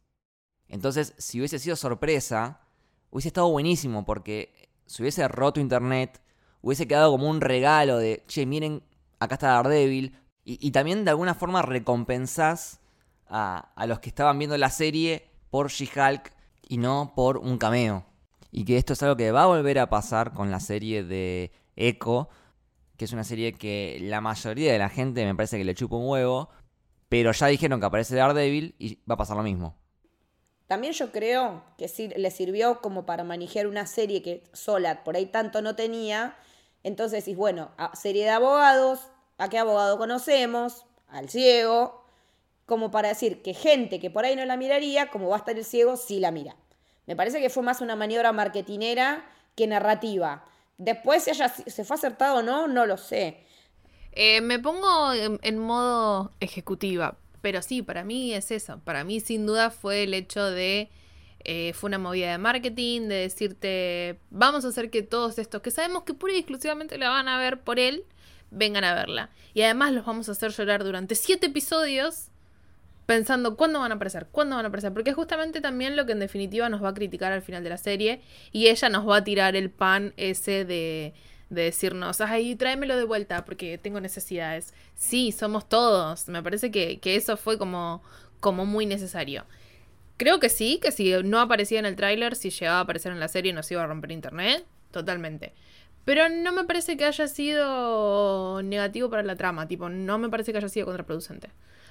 [0.72, 2.62] Entonces, si hubiese sido sorpresa,
[3.10, 6.22] hubiese estado buenísimo porque si hubiese roto internet,
[6.62, 8.82] hubiese quedado como un regalo de, che, miren,
[9.20, 10.16] acá está Daredevil.
[10.44, 12.80] Y, también de alguna forma recompensás
[13.28, 16.32] a, a los que estaban viendo la serie por She-Hulk
[16.66, 18.06] y no por un cameo.
[18.50, 21.52] Y que esto es algo que va a volver a pasar con la serie de
[21.76, 22.30] Echo,
[22.96, 25.96] que es una serie que la mayoría de la gente me parece que le chupa
[25.96, 26.48] un huevo,
[27.10, 29.81] pero ya dijeron que aparece Daredevil y va a pasar lo mismo.
[30.72, 35.26] También yo creo que le sirvió como para manejar una serie que sola por ahí
[35.26, 36.34] tanto no tenía.
[36.82, 39.00] Entonces decís, bueno, serie de abogados,
[39.36, 40.86] ¿a qué abogado conocemos?
[41.08, 42.06] Al ciego.
[42.64, 45.54] Como para decir que gente que por ahí no la miraría, como va a estar
[45.58, 46.56] el ciego, sí la mira.
[47.04, 50.46] Me parece que fue más una maniobra marketinera que narrativa.
[50.78, 51.34] Después, si
[51.70, 53.44] se fue acertado o no, no lo sé.
[54.12, 58.80] Eh, me pongo en modo ejecutiva, pero sí, para mí es eso.
[58.84, 60.88] Para mí, sin duda, fue el hecho de.
[61.44, 65.70] eh, fue una movida de marketing, de decirte, vamos a hacer que todos estos que
[65.72, 68.04] sabemos que pura y exclusivamente la van a ver por él,
[68.50, 69.30] vengan a verla.
[69.54, 72.28] Y además los vamos a hacer llorar durante siete episodios
[73.06, 76.12] pensando cuándo van a aparecer, cuándo van a aparecer, porque es justamente también lo que
[76.12, 79.16] en definitiva nos va a criticar al final de la serie y ella nos va
[79.16, 81.12] a tirar el pan ese de,
[81.54, 84.74] de decirnos, ay, tráemelo de vuelta porque tengo necesidades.
[84.94, 88.02] Sí, somos todos, me parece que, que eso fue como,
[88.40, 89.44] como muy necesario.
[90.16, 93.20] Creo que sí, que si no aparecía en el tráiler, si llegaba a aparecer en
[93.20, 95.52] la serie nos iba a romper internet, totalmente.
[96.04, 100.52] Pero no me parece que haya sido negativo para la trama, tipo, no me parece
[100.52, 101.50] que haya sido contraproducente.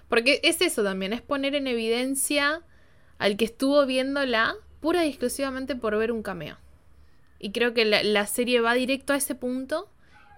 [0.10, 2.62] Porque es eso también, es poner en evidencia
[3.18, 6.58] al que estuvo viéndola pura y exclusivamente por ver un cameo.
[7.42, 9.90] Y creo que la, serie va directo a ese punto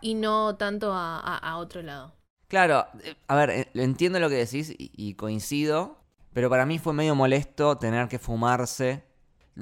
[0.02, 2.14] y no tanto a, otro lado.
[2.48, 5.98] Claro, eh, a ver, eh, entiendo lo que decís y, y coincido,
[6.34, 9.04] pero para mí fue medio molesto tener que fumarse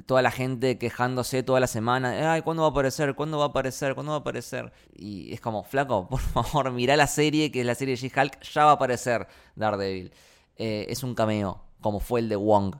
[0.05, 3.13] toda la gente quejándose toda la semana, ay, ¿cuándo va a aparecer?
[3.15, 3.93] ¿Cuándo va a aparecer?
[3.93, 4.71] ¿Cuándo va a aparecer?
[4.93, 8.41] Y es como, flaco, por favor, mirá la serie, que es la serie de She-Hulk,
[8.41, 10.13] ya va a aparecer Daredevil.
[10.55, 12.75] Eh, es un cameo, como fue el de Wong.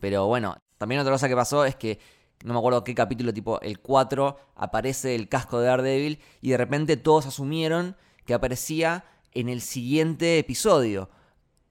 [0.00, 1.98] Pero bueno, también otra cosa que pasó es que,
[2.44, 6.56] no me acuerdo qué capítulo, tipo el 4, aparece el casco de Daredevil y de
[6.56, 11.10] repente todos asumieron que aparecía en el siguiente episodio.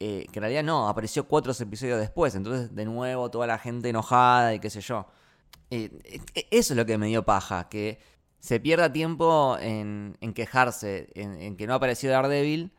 [0.02, 2.34] Eh, que en realidad no, apareció cuatro episodios después.
[2.36, 5.08] Entonces, de nuevo, toda la gente enojada y qué sé yo.
[5.72, 5.90] Eh,
[6.36, 8.00] eh, eso es lo que me dio paja, que
[8.40, 12.72] se pierda tiempo en, en quejarse, en, en que no apareció Daredevil,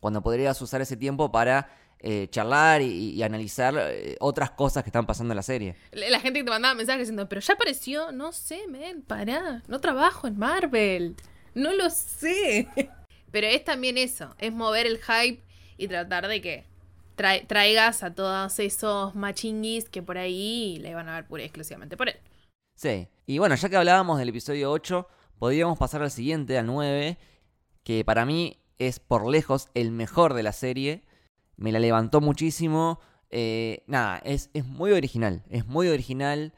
[0.00, 1.68] cuando podrías usar ese tiempo para
[2.00, 5.76] eh, charlar y, y analizar eh, otras cosas que están pasando en la serie.
[5.92, 9.80] La gente que te mandaba mensajes diciendo, pero ya apareció, no sé, men, pará, no
[9.80, 11.16] trabajo en Marvel,
[11.54, 12.68] no lo sé.
[13.32, 15.42] Pero es también eso, es mover el hype
[15.76, 16.64] y tratar de que
[17.16, 21.96] traigas a todos esos machinguis que por ahí le van a ver pura y exclusivamente
[21.96, 22.16] por él.
[22.76, 27.18] Sí, y bueno, ya que hablábamos del episodio 8, podríamos pasar al siguiente, al 9,
[27.82, 31.02] que para mí es por lejos el mejor de la serie.
[31.56, 33.00] Me la levantó muchísimo.
[33.30, 36.54] Eh, nada, es, es muy original, es muy original.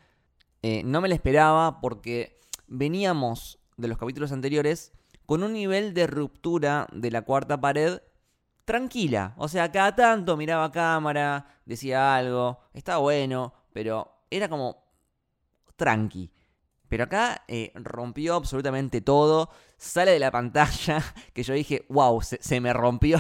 [0.63, 4.93] Eh, no me la esperaba porque veníamos de los capítulos anteriores
[5.25, 8.01] con un nivel de ruptura de la cuarta pared
[8.65, 9.35] tranquila.
[9.37, 14.85] O sea, cada tanto miraba a cámara, decía algo, estaba bueno, pero era como
[15.77, 16.31] tranqui.
[16.89, 19.51] Pero acá eh, rompió absolutamente todo.
[19.77, 23.19] Sale de la pantalla que yo dije, wow, se me rompió.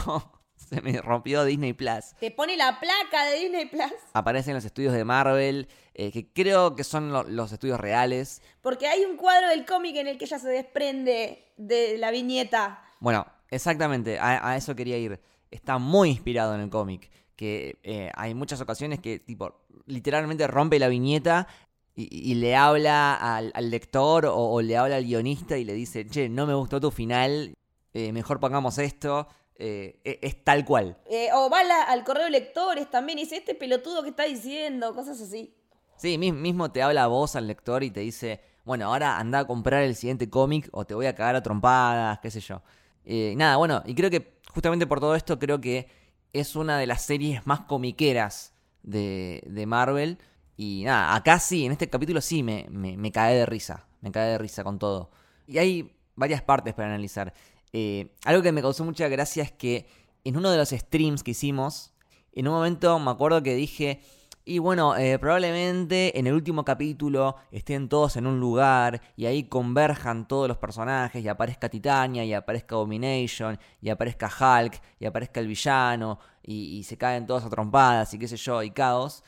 [0.69, 2.15] Se me rompió Disney Plus.
[2.21, 3.93] Te pone la placa de Disney Plus.
[4.13, 8.43] Aparecen los estudios de Marvel, eh, que creo que son lo- los estudios reales.
[8.61, 12.83] Porque hay un cuadro del cómic en el que ella se desprende de la viñeta.
[13.01, 15.21] Bueno, exactamente, a, a eso quería ir.
[15.51, 17.11] Está muy inspirado en el cómic.
[17.35, 21.47] Que eh, hay muchas ocasiones que, tipo, literalmente rompe la viñeta
[21.95, 25.73] y, y le habla al, al lector o, o le habla al guionista y le
[25.73, 27.55] dice, che, no me gustó tu final,
[27.95, 29.29] eh, mejor pongamos esto.
[29.61, 30.97] Eh, e- es tal cual.
[31.11, 34.25] Eh, o va la- al correo de lectores también y dice, este pelotudo que está
[34.25, 35.53] diciendo, cosas así.
[35.97, 39.41] Sí, mi- mismo te habla a vos al lector y te dice, bueno, ahora anda
[39.41, 42.63] a comprar el siguiente cómic o te voy a cagar a trompadas, qué sé yo.
[43.05, 45.89] Eh, nada, bueno, y creo que justamente por todo esto creo que
[46.33, 48.53] es una de las series más comiqueras
[48.85, 50.19] de, de Marvel.
[50.57, 54.13] Y nada, acá sí, en este capítulo sí me, me, me cae de risa, me
[54.13, 55.11] cae de risa con todo.
[55.49, 57.33] Y hay varias partes para analizar.
[57.73, 59.87] Eh, algo que me causó mucha gracia es que
[60.25, 61.93] en uno de los streams que hicimos,
[62.33, 64.01] en un momento me acuerdo que dije,
[64.45, 69.45] y bueno, eh, probablemente en el último capítulo estén todos en un lugar y ahí
[69.45, 75.41] converjan todos los personajes y aparezca Titania y aparezca Domination y aparezca Hulk y aparezca
[75.41, 79.23] el villano y, y se caen todos a trompadas y qué sé yo y caos.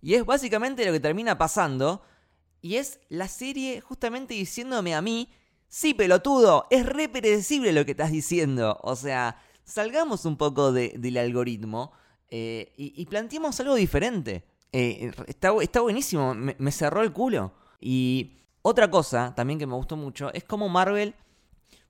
[0.00, 2.02] Y es básicamente lo que termina pasando
[2.62, 5.28] y es la serie justamente diciéndome a mí,
[5.72, 8.78] sí pelotudo, es re predecible lo que estás diciendo.
[8.82, 11.92] O sea, salgamos un poco de- del algoritmo
[12.28, 14.44] eh, y, y planteemos algo diferente.
[14.70, 17.52] Eh, está, bu- está buenísimo, me, cerró el culo.
[17.80, 21.14] Y otra cosa también que me gustó mucho es cómo Marvel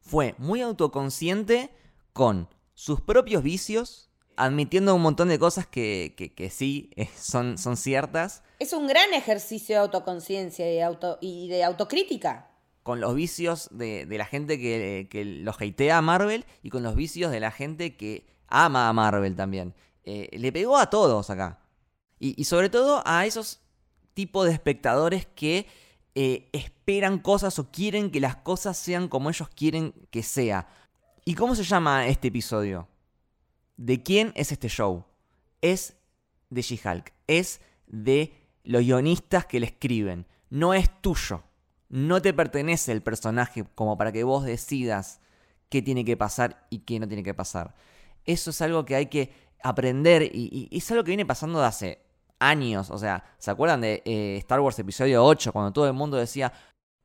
[0.01, 1.71] fue muy autoconsciente
[2.12, 6.14] con sus propios vicios, admitiendo un montón de cosas que,
[6.53, 12.49] sí eh, son, ciertas, Es un gran ejercicio de autoconciencia y, auto, y de autocrítica.
[12.83, 17.31] Con los vicios de, la gente que, los hatea a Marvel y con los vicios
[17.31, 19.75] de la gente que ama a Marvel también.
[20.05, 21.61] Eh, le pegó a todos acá.
[22.18, 23.61] Y, y sobre todo a esos
[24.14, 25.66] tipos de espectadores que
[26.14, 30.68] eh, esperan cosas o quieren que las cosas sean como ellos quieren que sea.
[31.25, 32.88] ¿Y cómo se llama este episodio?
[33.77, 35.05] ¿De quién es este show?
[35.61, 35.97] Es
[36.51, 37.12] de She-Hulk.
[37.27, 40.27] Es de los guionistas que le escriben.
[40.51, 41.45] No es tuyo.
[41.93, 45.21] No te pertenece el personaje como para que vos decidas
[45.69, 47.75] qué tiene que pasar y qué no tiene que pasar.
[48.25, 51.99] Eso es algo que hay que aprender y, es algo que viene pasando de hace
[52.41, 52.91] años.
[52.91, 56.53] O sea, ¿se acuerdan de eh, Star Wars Episodio 8 cuando todo el mundo decía,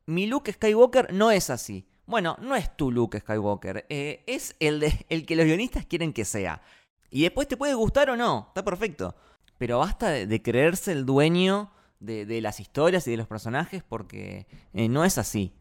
[0.07, 1.85] mi Luke Skywalker no es así?
[2.05, 6.25] Bueno, no es tu Luke Skywalker, eh, es el, el que los guionistas quieren que
[6.25, 6.63] sea.
[7.11, 9.13] Y después te puede gustar o no, está perfecto.
[9.57, 14.89] Pero basta de, creerse el dueño de, las historias y de los personajes porque eh,
[14.89, 15.53] no es así.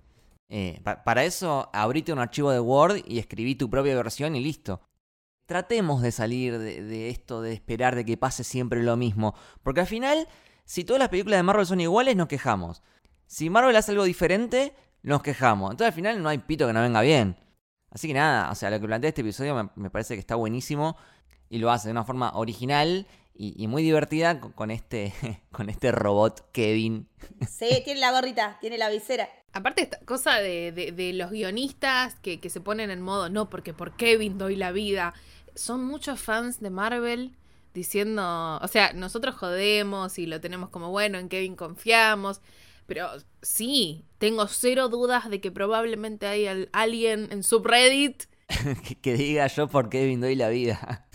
[0.49, 4.81] Eh, para eso, abrite un archivo de Word y escribí tu propia versión y listo.
[5.47, 9.35] Tratemos de salir de, de esto de esperar de que pase siempre lo mismo.
[9.63, 10.29] Porque al final,
[10.65, 12.83] si todas las películas de Marvel son iguales, nos quejamos.
[13.27, 15.71] Si Marvel hace algo diferente, nos quejamos.
[15.71, 17.37] Entonces al final no hay pito que no venga bien.
[17.91, 20.97] Así que nada, o sea, lo que plantea este episodio me, parece que está buenísimo
[21.49, 23.07] y lo hace de una forma original
[23.39, 25.13] y, muy divertida con, este,
[25.53, 27.09] con este robot Kevin.
[27.49, 29.29] Sí, tiene la gorrita, tiene la visera.
[29.53, 33.97] Aparte esta cosa de, los guionistas que, que, se ponen en modo, no, porque por
[33.97, 35.15] Kevin doy la vida.
[35.55, 37.35] Son muchos fans de Marvel
[37.75, 42.41] diciendo, o sea, nosotros jodemos y lo tenemos como bueno, en Kevin confiamos.
[42.87, 43.09] Pero
[43.43, 48.25] sí, tengo cero dudas de que probablemente hay alguien en subreddit
[49.03, 51.07] que, diga yo por qué doy la vida.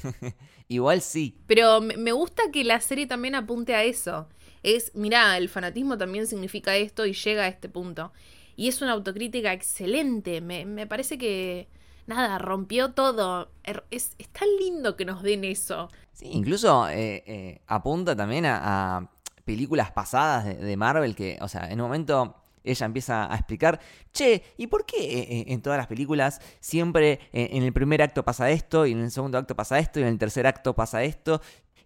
[0.72, 1.36] Igual sí.
[1.48, 4.30] Pero me gusta que la serie también apunte a eso.
[4.64, 8.14] Es, mirá, el fanatismo también significa esto y llega a este punto.
[8.56, 10.40] Y es una autocrítica excelente.
[10.40, 11.68] Me, parece que,
[12.08, 13.52] nada, rompió todo.
[13.66, 15.90] Er, es, tan lindo que nos den eso.
[16.14, 19.10] Sí, incluso eh, eh, apunta también a
[19.44, 23.80] películas pasadas de, Marvel que, o sea, en un momento ella empieza a explicar,
[24.14, 28.02] che, ¿y por qué eh, eh, en todas las películas siempre eh, en el primer
[28.02, 30.76] acto pasa esto y en el segundo acto pasa esto y en el tercer acto
[30.76, 31.42] pasa esto?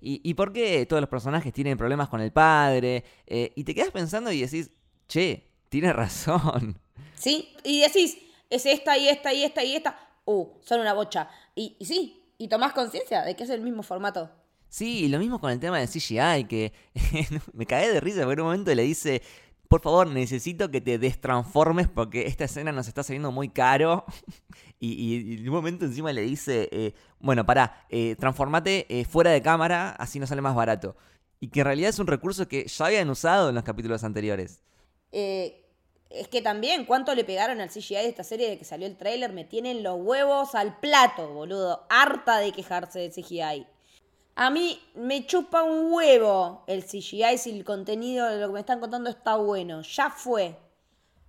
[0.07, 3.03] ¿Y, por qué todos los personajes tienen problemas con el padre?
[3.27, 4.69] y te quedas pensando y decís,
[5.07, 6.79] che, tiene razón.
[7.15, 8.17] Sí, y decís,
[8.49, 9.97] es esta y esta y esta y esta.
[10.25, 11.29] Uh, son una bocha.
[11.55, 14.29] Y, y sí, y tomás conciencia de que es el mismo formato.
[14.75, 16.73] Sí, y lo mismo con el tema de CGI, que
[17.53, 19.21] me cagué de risa porque en un momento le dice,
[19.75, 24.05] por favor, necesito que te destransformes porque esta escena nos está saliendo muy caro.
[24.79, 29.41] y, en un momento encima le dice, eh, bueno, pará, eh, transformate eh, fuera de
[29.41, 30.95] cámara, así nos sale más barato.
[31.41, 34.61] Y que en realidad es un recurso que ya habían usado en los capítulos anteriores.
[35.11, 38.95] es que también, ¿cuánto le pegaron al CGI de esta serie de que salió el
[38.95, 39.33] tráiler?
[39.33, 41.85] Me tienen los huevos al plato, boludo.
[41.89, 43.67] Harta de quejarse de CGI.
[44.37, 48.59] A mí me chupa un huevo el CGI si el contenido de lo que me
[48.59, 49.81] están contando está bueno.
[49.81, 50.57] Ya fue.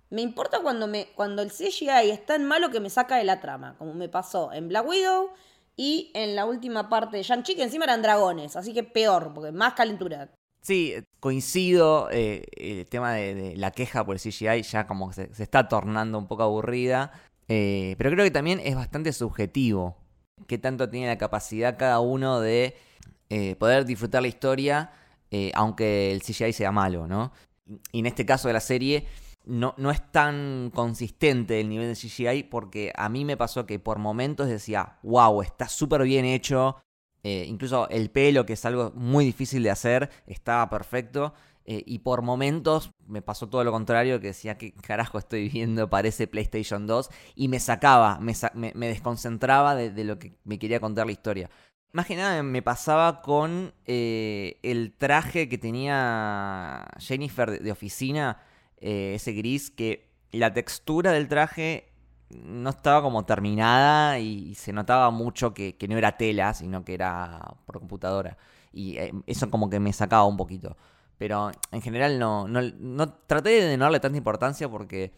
[0.09, 3.39] Me importa cuando, me, cuando el CGI es tan malo que me saca de la
[3.39, 5.29] trama, como me pasó en Black Widow
[5.77, 9.51] y en la última parte de Shang-Chi, que encima eran dragones, así que peor, porque
[9.51, 10.29] más calentura.
[10.61, 15.43] Sí, coincido, eh, el tema de, la queja por el CGI ya como se, se
[15.43, 17.11] está tornando un poco aburrida,
[17.47, 19.97] eh, pero creo que también es bastante subjetivo,
[20.47, 22.75] qué tanto tiene la capacidad cada uno de
[23.29, 24.91] eh, poder disfrutar la historia,
[25.31, 27.33] eh, aunque el CGI sea malo, ¿no?
[27.91, 29.05] Y en este caso de la serie,
[29.45, 33.79] no, no es tan consistente el nivel de CGI porque a mí me pasó que
[33.79, 36.77] por momentos decía, wow, está súper bien hecho.
[37.23, 41.33] Eh, incluso el pelo, que es algo muy difícil de hacer, estaba perfecto.
[41.65, 45.89] y por momentos me pasó todo lo contrario, que decía, ¿qué carajo estoy viendo?
[45.89, 47.09] Parece PlayStation 2.
[47.35, 51.49] Y me sacaba, me, me, desconcentraba de, lo que me quería contar la historia.
[51.91, 58.41] Más que nada me pasaba con eh, el traje que tenía Jennifer de, oficina,
[58.79, 61.91] eh, ese gris, que la textura del traje
[62.29, 67.55] no estaba como terminada y, se notaba mucho que, no era tela, sino que era
[67.65, 68.37] por computadora.
[68.73, 70.77] Y eh, eso como que me sacaba un poquito.
[71.17, 75.13] Pero en general no, no, traté de no darle tanta importancia porque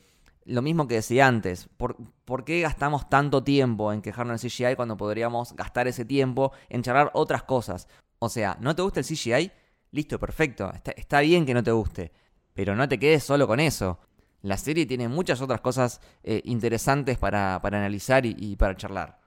[0.50, 4.98] lo mismo que decía antes, ¿por, qué gastamos tanto tiempo en quejarnos del CGI cuando
[4.98, 7.88] podríamos gastar ese tiempo en charlar otras cosas?
[8.18, 9.52] O sea, ¿no te gusta el CGI?
[9.92, 12.12] Listo, perfecto, está, bien que no te guste,
[12.54, 14.00] pero no te quedes solo con eso.
[14.42, 19.20] La serie tiene muchas otras cosas eh, interesantes para, analizar y, para charlar.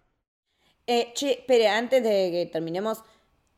[0.86, 3.02] Eh, che, espere, antes de que terminemos,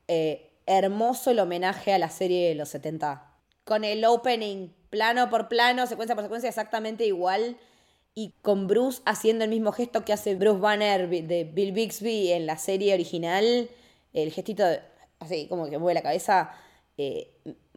[0.07, 3.31] eh, hermoso el homenaje a la serie de los 70.
[3.65, 7.57] Con el opening plano por plano, secuencia por secuencia, exactamente igual.
[8.15, 12.47] Y con Bruce haciendo el mismo gesto que hace Bruce Banner de Bill Bixby en
[12.47, 13.69] la serie original.
[14.13, 14.63] El gestito
[15.19, 16.53] así como que mueve la cabeza.
[16.97, 17.33] eh,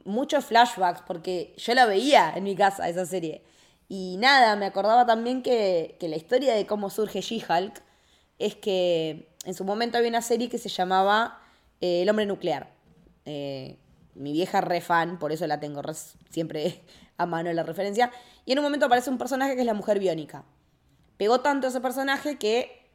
[0.06, 3.42] muchos flashbacks, porque yo la veía en mi casa, esa serie.
[3.90, 7.82] Y nada, me acordaba también que, que la historia de cómo surge She-Hulk
[8.38, 11.42] es que en su momento había una serie que se llamaba
[11.82, 12.70] eh, El hombre nuclear.
[13.26, 13.78] Eh,
[14.18, 15.82] mi vieja re fan, por eso la tengo
[16.30, 16.82] siempre
[17.18, 18.12] a mano la referencia.
[18.46, 20.44] Y en un momento aparece un personaje que es la mujer biónica.
[21.18, 22.88] Pegó tanto ese personaje que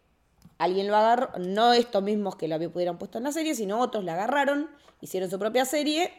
[0.58, 4.04] alguien lo agarró, no estos mismos que lo pudieran puesto en la serie, sino otros
[4.04, 4.70] la agarraron,
[5.00, 6.12] hicieron su propia serie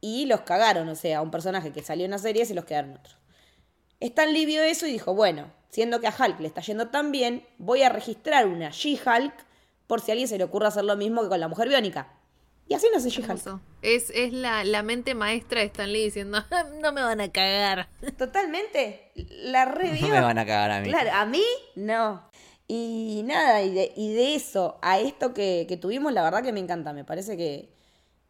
[0.00, 0.88] y los cagaron.
[0.88, 3.16] O sea, un personaje que salió en la serie se los quedaron otros.
[4.00, 7.10] Stan Lee vio eso y dijo, bueno, siendo que a Hulk le está yendo tan
[7.10, 9.32] bien, voy a registrar una She-Hulk
[9.86, 12.12] por si a alguien se le ocurra hacer lo mismo que con la mujer biónica.
[12.66, 13.60] Y así nace She-Hulk.
[13.82, 16.38] Es, es la, la, mente maestra de Stan Lee diciendo,
[16.80, 17.88] no me van a cagar.
[18.18, 19.12] Totalmente.
[19.28, 20.08] La revió.
[20.08, 20.88] No me van a cagar a mí.
[20.88, 21.44] Claro, a mí
[21.74, 22.30] no.
[22.66, 26.52] Y nada, y de, y de eso a esto que, que, tuvimos, la verdad que
[26.52, 26.94] me encanta.
[26.94, 27.74] Me parece que,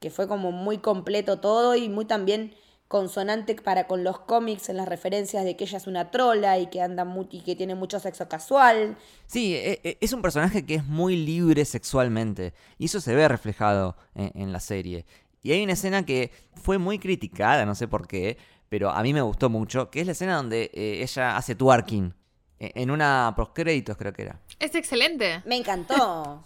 [0.00, 2.54] que fue como muy completo todo y muy también
[2.94, 6.68] consonante para con los cómics en las referencias de que ella es una trola y
[6.68, 8.96] que anda y que tiene mucho sexo casual.
[9.26, 13.26] Sí, e, e, es un personaje que es muy libre sexualmente y eso se ve
[13.26, 15.06] reflejado en, la serie.
[15.42, 18.38] Y hay una escena que fue muy criticada, no sé por qué,
[18.68, 22.14] pero a mí me gustó mucho, que es la escena donde eh, ella hace twerking
[22.60, 24.40] e, en una postcréditos creo que era.
[24.60, 25.42] Es excelente.
[25.46, 25.96] Me encantó.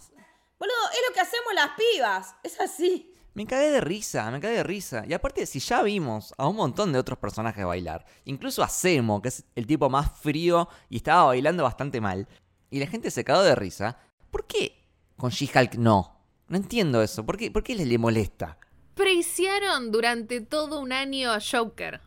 [0.58, 2.34] Boludo, es lo que hacemos las pibas.
[2.42, 3.12] Es así.
[3.34, 5.04] Me cagué de risa, me cagué de risa.
[5.06, 9.22] Y aparte, si ya vimos a un montón de otros personajes bailar, incluso a Semo,
[9.22, 12.26] que es el tipo más frío y estaba bailando bastante mal,
[12.70, 13.98] y la gente se cagó de risa,
[14.30, 14.84] ¿por qué
[15.16, 16.18] con She-Hulk no?
[16.48, 17.24] No entiendo eso.
[17.24, 18.58] ¿Por qué, ¿Por qué le molesta?
[18.94, 22.00] Preciaron durante todo un año a Joker.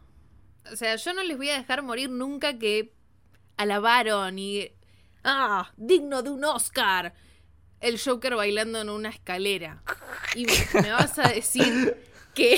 [0.72, 2.93] O sea, yo no les voy a dejar morir nunca que
[3.57, 4.72] alabaron y.
[5.24, 5.72] ¡Ah!
[5.78, 7.13] ¡Digno de un Oscar!
[7.82, 9.84] El Joker bailando en una escalera.
[10.36, 11.98] Y me, vas a decir
[12.34, 12.58] que,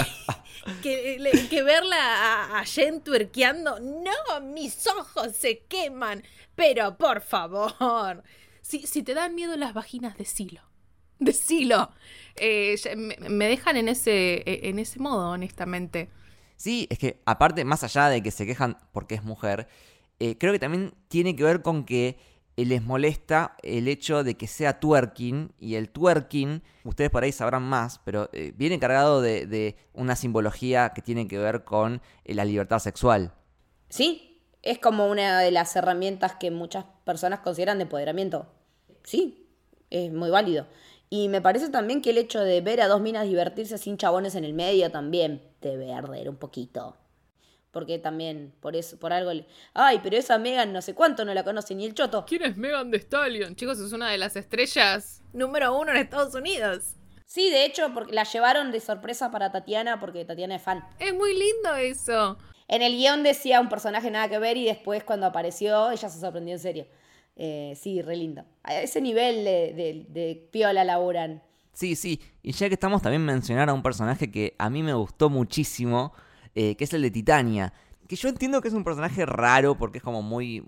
[0.81, 3.79] que, verla a, a, Jen tuerqueando.
[3.79, 6.23] No, mis ojos se queman.
[6.55, 8.23] Pero por favor.
[8.61, 10.61] Si, si te dan miedo las vaginas, decilo.
[11.19, 11.91] Decilo.
[12.35, 16.09] Eh, me, me, dejan en ese, en ese modo, honestamente.
[16.57, 19.67] Sí, es que aparte, más allá de que se quejan porque es mujer,
[20.19, 22.17] eh, creo que también tiene que ver con que eh,
[22.57, 27.63] les molesta el hecho de que sea twerking y el twerking, ustedes por ahí sabrán
[27.63, 32.45] más, pero eh, viene cargado de, una simbología que tiene que ver con eh, la
[32.45, 33.33] libertad sexual.
[33.89, 38.47] Sí, es como una de las herramientas que muchas personas consideran de empoderamiento.
[39.03, 39.49] Sí,
[39.89, 40.67] es muy válido.
[41.09, 44.35] Y me parece también que el hecho de ver a dos minas divertirse sin chabones
[44.35, 46.97] en el medio también debe arder un poquito
[47.73, 49.45] porque también por eso por algo le...
[49.73, 52.55] ay pero esa Megan no sé cuánto no la conoce ni el choto quién es
[52.55, 56.95] Megan de Stallion chicos es una de las estrellas número uno en Estados Unidos.
[57.25, 60.85] Sí de hecho porque la llevaron de sorpresa para Tatiana porque Tatiana es fan.
[60.99, 62.37] Es muy lindo eso.
[62.67, 66.19] En el guion decía un personaje nada que ver y después cuando apareció ella se
[66.19, 66.87] sorprendió en serio.
[67.35, 68.45] Eh, sí re lindo.
[68.61, 71.41] A ese nivel de, de, de piola laburan.
[71.73, 72.21] Sí sí.
[72.43, 76.13] Y ya que estamos también mencionar a un personaje que a mí me gustó muchísimo
[76.55, 77.73] eh, que es el de Titania.
[78.07, 80.63] Que yo entiendo que es un personaje raro porque es como muy,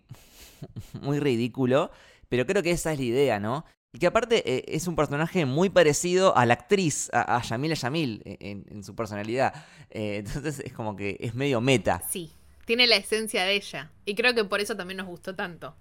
[1.02, 1.92] muy ridículo,
[2.30, 3.66] pero creo que esa es la idea, ¿no?
[3.94, 8.22] Y que aparte eh, es un personaje muy parecido a la actriz, a, Yamila Yamil,
[8.26, 9.54] eh, en, su personalidad.
[9.90, 12.02] entonces es como que es medio meta.
[12.10, 12.32] Sí,
[12.66, 13.92] tiene la esencia de ella.
[14.06, 15.76] Y creo que por eso también nos gustó tanto.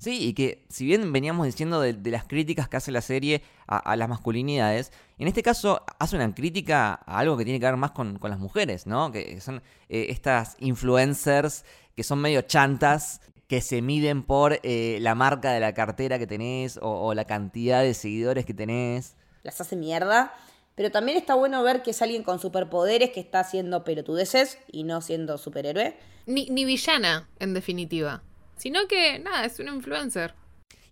[0.00, 3.96] Sí, y que si bien veníamos diciendo de, las críticas que hace la serie a,
[3.96, 7.90] las masculinidades, en este caso hace una crítica a algo que tiene que ver más
[7.90, 9.12] con, las mujeres, ¿no?
[9.12, 15.14] Que son eh, estas influencers que son medio chantas, que se miden por eh, la
[15.14, 19.16] marca de la cartera que tenés o, la cantidad de seguidores que tenés.
[19.42, 20.32] Las hace mierda.
[20.76, 24.84] Pero también está bueno ver que es alguien con superpoderes que está haciendo pelotudeces y
[24.84, 25.94] no siendo superhéroe.
[26.24, 28.22] Ni, ni villana, en definitiva
[28.60, 30.34] sino que, nada, es un influencer.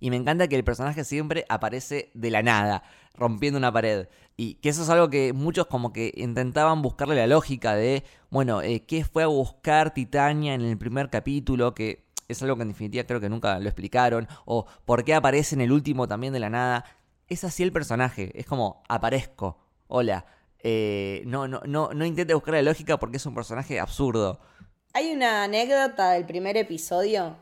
[0.00, 2.82] Y me encanta que el personaje siempre aparece de la nada,
[3.14, 4.08] rompiendo una pared.
[4.38, 8.62] Y que eso es algo que muchos como que intentaban buscarle la lógica de, bueno,
[8.62, 11.74] eh, ¿qué fue a buscar Titania en el primer capítulo?
[11.74, 14.28] Que es algo que en definitiva creo que nunca lo explicaron.
[14.46, 16.86] O por qué aparece en el último también de la nada.
[17.28, 19.58] Es así el personaje, es como, aparezco,
[19.88, 20.24] hola.
[20.60, 24.40] Eh, no, no, no, no intente buscar la lógica porque es un personaje absurdo.
[24.94, 27.36] Hay una anécdota del primer episodio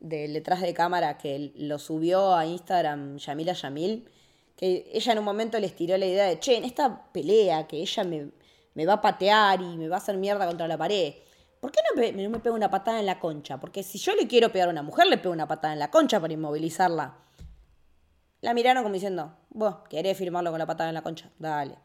[0.00, 4.08] del detrás de cámara que lo subió a Instagram Yamila Yamil,
[4.56, 7.78] que ella en un momento les tiró la idea de, che, en esta pelea que
[7.78, 8.30] ella me,
[8.74, 11.14] me va a patear y me va a hacer mierda contra la pared,
[11.60, 13.58] ¿por qué no me, pega una patada en la concha?
[13.58, 15.90] Porque si yo le quiero pegar a una mujer, le pego una patada en la
[15.90, 17.16] concha para inmovilizarla.
[18.42, 21.30] La miraron como diciendo, vos, ¿querés firmarlo con la patada en la concha?
[21.38, 21.76] Dale.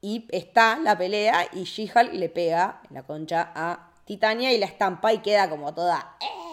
[0.00, 4.66] Y está la pelea y She-Hulk le pega en la concha a Titania y la
[4.66, 6.16] estampa y queda como toda...
[6.20, 6.44] "Eh".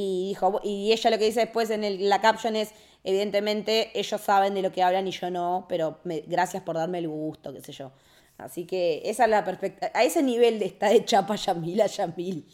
[0.00, 2.70] Y, dijo, y ella lo que dice después en el- la caption es,
[3.02, 6.98] evidentemente ellos saben de lo que hablan y yo no, pero me- gracias por darme
[6.98, 7.90] el gusto, qué sé yo.
[8.36, 9.90] Así que esa es la perspectiva.
[9.94, 12.46] A ese nivel está de chapa Yamila Yamil.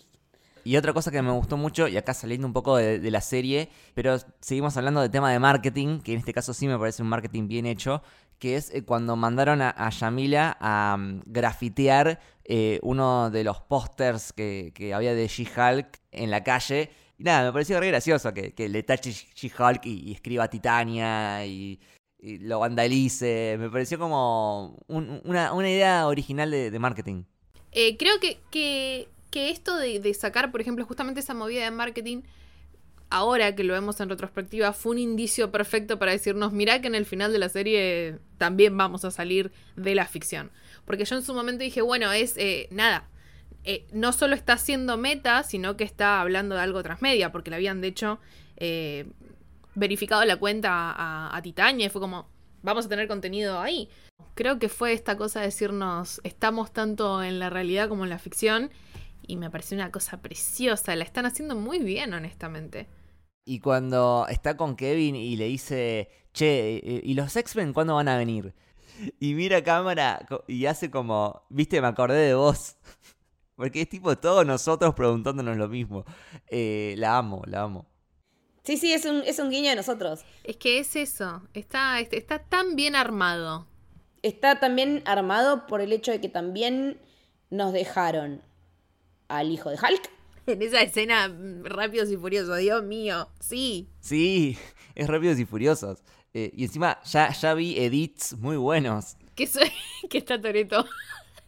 [0.65, 3.21] Y otra cosa que me gustó mucho, y acá saliendo un poco de, de la
[3.21, 7.03] serie, pero seguimos hablando de tema de marketing, que en este caso sí me parece
[7.03, 8.03] un marketing bien hecho,
[8.39, 13.61] que es eh, cuando mandaron a, a Yamila a mm, grafitear eh, uno de los
[13.61, 16.89] pósters que, que había de She-Hulk en la calle.
[17.19, 21.45] Y nada, me pareció re gracioso que, que le tache She-Hulk y, y escriba Titania
[21.47, 21.81] y,
[22.41, 23.57] lo vandalice.
[23.59, 27.25] Me pareció como un- una, una idea original de, de marketing.
[27.73, 31.71] Eh, creo que, que, que esto de, de sacar, por ejemplo, justamente esa movida de
[31.71, 32.23] marketing,
[33.11, 36.95] ahora que lo vemos en retrospectiva, fue un indicio perfecto para decirnos, mirá que en
[36.97, 40.51] el final de la serie también vamos a salir de la ficción.
[40.87, 43.09] Porque yo en su momento dije, bueno, es eh, nada.
[43.65, 47.57] Eh, no solo está haciendo meta, sino que está hablando de algo transmedia, porque le
[47.57, 48.19] habían de hecho
[48.57, 49.07] eh,
[49.75, 50.95] verificado la cuenta
[51.35, 52.29] a, Titania y fue como,
[52.63, 53.89] vamos a tener contenido ahí.
[54.35, 58.19] Creo que fue esta cosa de decirnos, estamos tanto en la realidad como en la
[58.19, 58.71] ficción,
[59.27, 62.87] y me pareció una cosa preciosa, la están haciendo muy bien, honestamente.
[63.47, 68.09] Y cuando está con Kevin y le dice, che, eh, ¿y los X-Men cuándo van
[68.09, 68.55] a venir?
[69.19, 72.77] Y mira cámara y hace como, viste, me acordé de vos.
[73.57, 76.05] Porque es tipo todos nosotros preguntándonos lo mismo.
[76.49, 77.87] Eh, la amo, la amo.
[78.65, 80.25] Sí, sí, es un, es un guiño de nosotros.
[80.43, 83.67] Es que es eso, está, está tan bien armado.
[84.23, 86.99] Está también armado por el hecho de que también
[87.51, 88.43] nos dejaron
[89.29, 90.11] al hijo de Hulk.
[90.47, 93.89] En esa escena, mm, rápidos y furiosos, Dios mío, sí.
[94.01, 94.59] Sí,
[94.95, 96.05] es Rápidos y Furiosos.
[96.35, 99.17] Eh, y encima ya, ya vi edits muy buenos.
[99.35, 99.71] Que, soy,
[100.11, 100.85] que está Toreto.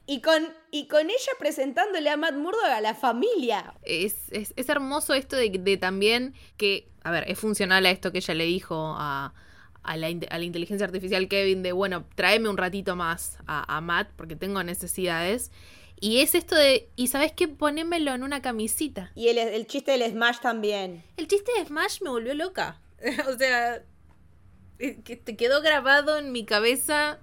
[0.07, 3.74] Y con, y con ella presentándole a Matt Murdock a la familia.
[3.82, 8.12] Es, es, es hermoso esto de, de también que, a ver, es funcional a esto
[8.12, 9.34] que ella le dijo a,
[9.82, 13.80] a, la, a la inteligencia artificial Kevin de, bueno, tráeme un ratito más a, a
[13.80, 15.50] Matt porque tengo necesidades.
[15.98, 17.48] Y es esto de, ¿y sabes qué?
[17.48, 19.11] Ponémelo en una camisita.
[19.14, 21.02] Y el, el chiste del Smash también.
[21.16, 22.80] El chiste de Smash me volvió loca.
[23.28, 23.82] o sea,
[24.78, 27.18] que te quedó grabado en mi cabeza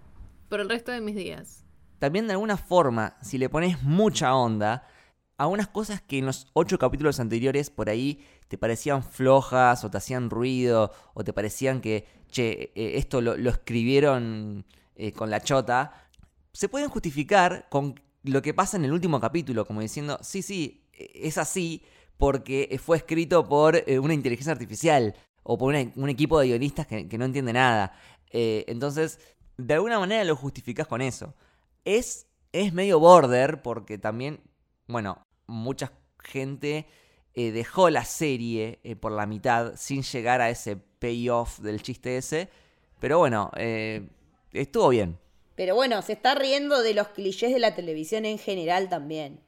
[0.50, 1.63] por el resto de mis días.
[2.04, 4.86] También de alguna forma, si le pones mucha onda,
[5.38, 10.00] algunas cosas que en los ocho capítulos anteriores por ahí te parecían flojas o te
[10.00, 14.66] hacían ruido o te parecían que, che, eh, esto lo, escribieron
[14.98, 16.10] eh, con la chota,
[16.52, 20.90] se pueden justificar con lo que pasa en el último capítulo, como diciendo, sí, sí,
[20.92, 21.84] eh, es así
[22.18, 27.08] porque fue escrito por eh, una inteligencia artificial o por un equipo de guionistas que,
[27.08, 27.94] que no entiende nada.
[28.30, 29.20] Entonces,
[29.56, 31.34] de alguna manera lo justificás con eso.
[31.86, 34.42] Es, es medio border porque también,
[34.88, 36.88] bueno, mucha gente
[37.34, 42.18] eh, dejó la serie eh, por la mitad sin llegar a ese payoff del chiste
[42.18, 42.50] ese.
[43.00, 44.08] Pero bueno, eh,
[44.54, 45.18] estuvo bien.
[45.56, 49.42] Pero bueno, se está riendo de los clichés de la televisión en general también.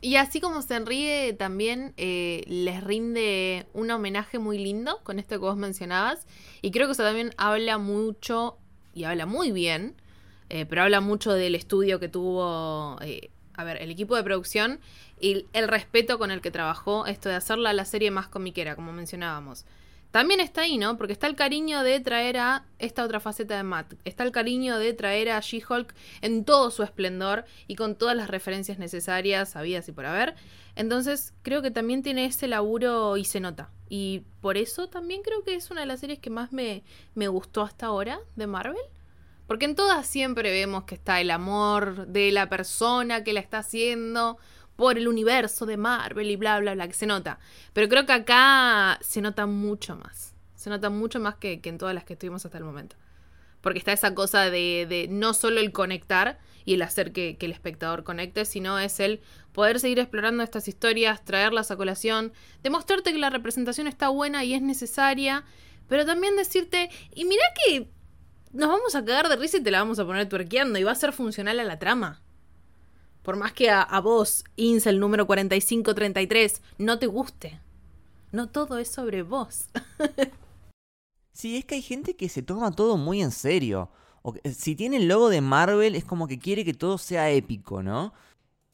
[0.00, 5.36] Y así como se ríe, también eh, les rinde un homenaje muy lindo con esto
[5.36, 6.26] que vos mencionabas.
[6.60, 8.58] Y creo que eso también habla mucho,
[8.92, 10.00] y habla muy bien,
[10.48, 14.80] eh, pero habla mucho del estudio que tuvo, eh, a ver, el equipo de producción
[15.20, 18.92] y el respeto con el que trabajó esto de hacerla la serie más comiquera, como
[18.92, 19.64] mencionábamos.
[20.10, 20.96] También está ahí, ¿no?
[20.96, 23.94] Porque está el cariño de traer a esta otra faceta de Matt.
[24.04, 28.30] Está el cariño de traer a She-Hulk en todo su esplendor y con todas las
[28.30, 30.34] referencias necesarias, sabidas y por haber.
[30.74, 33.70] Entonces, creo que también tiene ese laburo y se nota.
[33.90, 36.82] Y por eso también creo que es una de las series que más me,
[37.14, 38.80] me gustó hasta ahora de Marvel.
[39.46, 43.58] Porque en todas siempre vemos que está el amor de la persona que la está
[43.58, 44.38] haciendo
[44.74, 47.38] por el universo de Marvel y bla, bla, bla, que se nota.
[47.72, 50.34] Pero creo que acá se nota mucho más.
[50.54, 52.96] Se nota mucho más que, que en todas las que estuvimos hasta el momento.
[53.60, 57.46] Porque está esa cosa de, de no solo el conectar y el hacer que, que
[57.46, 59.20] el espectador conecte, sino es el
[59.52, 62.32] poder seguir explorando estas historias, traerlas a colación,
[62.62, 65.44] demostrarte que la representación está buena y es necesaria,
[65.88, 67.88] pero también decirte, y mira que
[68.56, 70.92] nos vamos a cagar de risa y te la vamos a poner tuerqueando y va
[70.92, 72.22] a ser funcional a la trama.
[73.22, 77.60] Por más que a, vos, Incel número 4533, no te guste.
[78.32, 79.68] No todo es sobre vos.
[81.32, 83.90] Sí, es que hay gente que se toma todo muy en serio.
[84.22, 87.82] O si tiene el logo de Marvel es como que quiere que todo sea épico,
[87.82, 88.14] ¿no?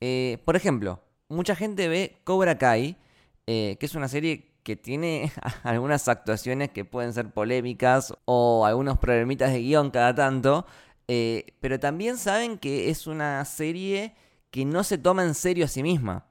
[0.00, 2.96] Eh, por ejemplo, mucha gente ve Cobra Kai,
[3.48, 5.32] eh, que es una serie que tiene
[5.62, 10.66] algunas actuaciones que pueden ser polémicas o algunos problemitas de guion cada tanto.
[11.08, 14.14] eh, pero también saben que es una serie
[14.50, 16.26] que no se toma en serio a sí misma.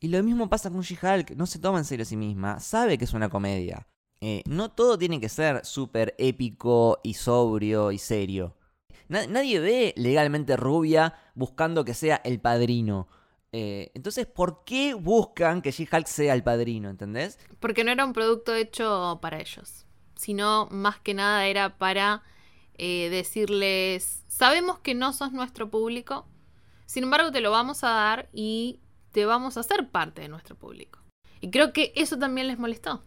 [0.00, 2.98] Y lo mismo pasa con She-Hulk, no se toma en serio a sí misma, sabe
[2.98, 3.86] que es una comedia.
[4.20, 8.56] Eh, no todo tiene que ser súper épico y sobrio y serio.
[9.08, 13.06] nadie ve legalmente rubia buscando que sea el padrino.
[13.52, 16.88] Eh, entonces, ¿por qué buscan que She-Hulk sea el padrino?
[16.88, 17.38] ¿Entendés?
[17.60, 19.84] Porque no era un producto hecho para ellos,
[20.16, 22.22] sino más que nada era para
[22.78, 26.26] eh, decirles, sabemos que no sos nuestro público,
[26.86, 28.80] sin embargo te lo vamos a dar y
[29.12, 31.00] te vamos a hacer parte de nuestro público.
[31.42, 33.04] Y creo que eso también les molestó.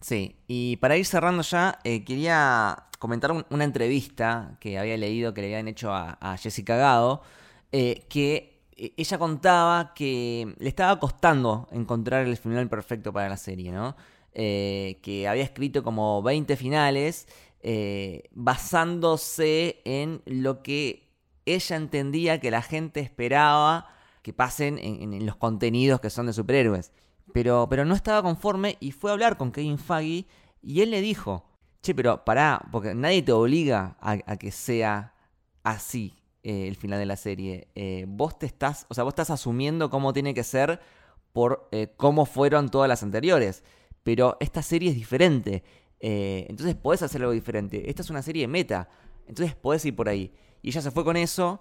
[0.00, 5.42] Sí, y para ir cerrando ya, eh, quería comentar una entrevista que había leído que
[5.42, 7.22] le habían hecho a, Jessica Gado,
[7.70, 8.51] que
[8.96, 13.94] ella contaba que le estaba costando encontrar el final perfecto para la serie, ¿no?
[14.34, 17.28] Eh, que había escrito como 20 finales
[17.60, 21.10] eh, basándose en lo que
[21.44, 23.88] ella entendía que la gente esperaba
[24.22, 26.92] que pasen en, los contenidos que son de superhéroes.
[27.32, 30.26] Pero, pero no estaba conforme y fue a hablar con Kevin Feige
[30.62, 31.44] y él le dijo,
[31.82, 35.14] che, pero pará, porque nadie te obliga a que sea
[35.62, 36.21] así.
[36.44, 37.68] Eh, el final de la serie.
[37.76, 40.80] Eh, vos te estás, o sea, vos estás asumiendo cómo tiene que ser
[41.32, 43.62] por eh, cómo fueron todas las anteriores.
[44.02, 45.62] Pero esta serie es diferente.
[46.00, 47.88] entonces podés hacer algo diferente.
[47.88, 48.88] Esta es una serie meta.
[49.28, 50.32] Entonces podés ir por ahí.
[50.62, 51.60] Y ella se fue con eso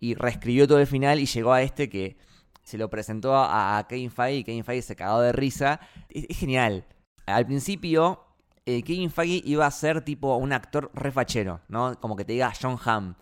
[0.00, 2.16] y reescribió todo el final y llegó a este que
[2.62, 5.80] se lo presentó a, Kevin Feige y Kevin Feige se cagó de risa.
[6.08, 6.86] Es, genial.
[7.26, 8.24] Al principio,
[8.64, 12.00] Kevin Feige iba a ser tipo un actor refachero, ¿no?
[12.00, 13.16] Como que te diga John Hamm.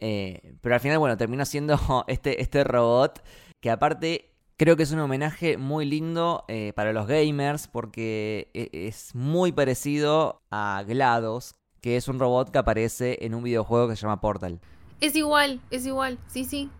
[0.00, 1.78] Eh, pero al final, bueno, terminó siendo
[2.08, 3.22] este, este robot
[3.60, 8.68] que aparte creo que es un homenaje muy lindo eh, para los gamers porque e,
[8.72, 13.96] es muy parecido a GLaDOS, que es un robot que aparece en un videojuego que
[13.96, 14.60] se llama Portal.
[15.00, 16.70] Es igual, es igual, sí, sí.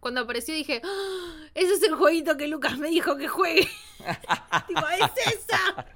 [0.00, 1.48] Cuando apareció dije, ¡Ah!
[1.54, 3.68] ese es el jueguito que Lucas me dijo que juegue.
[4.00, 5.86] es esa.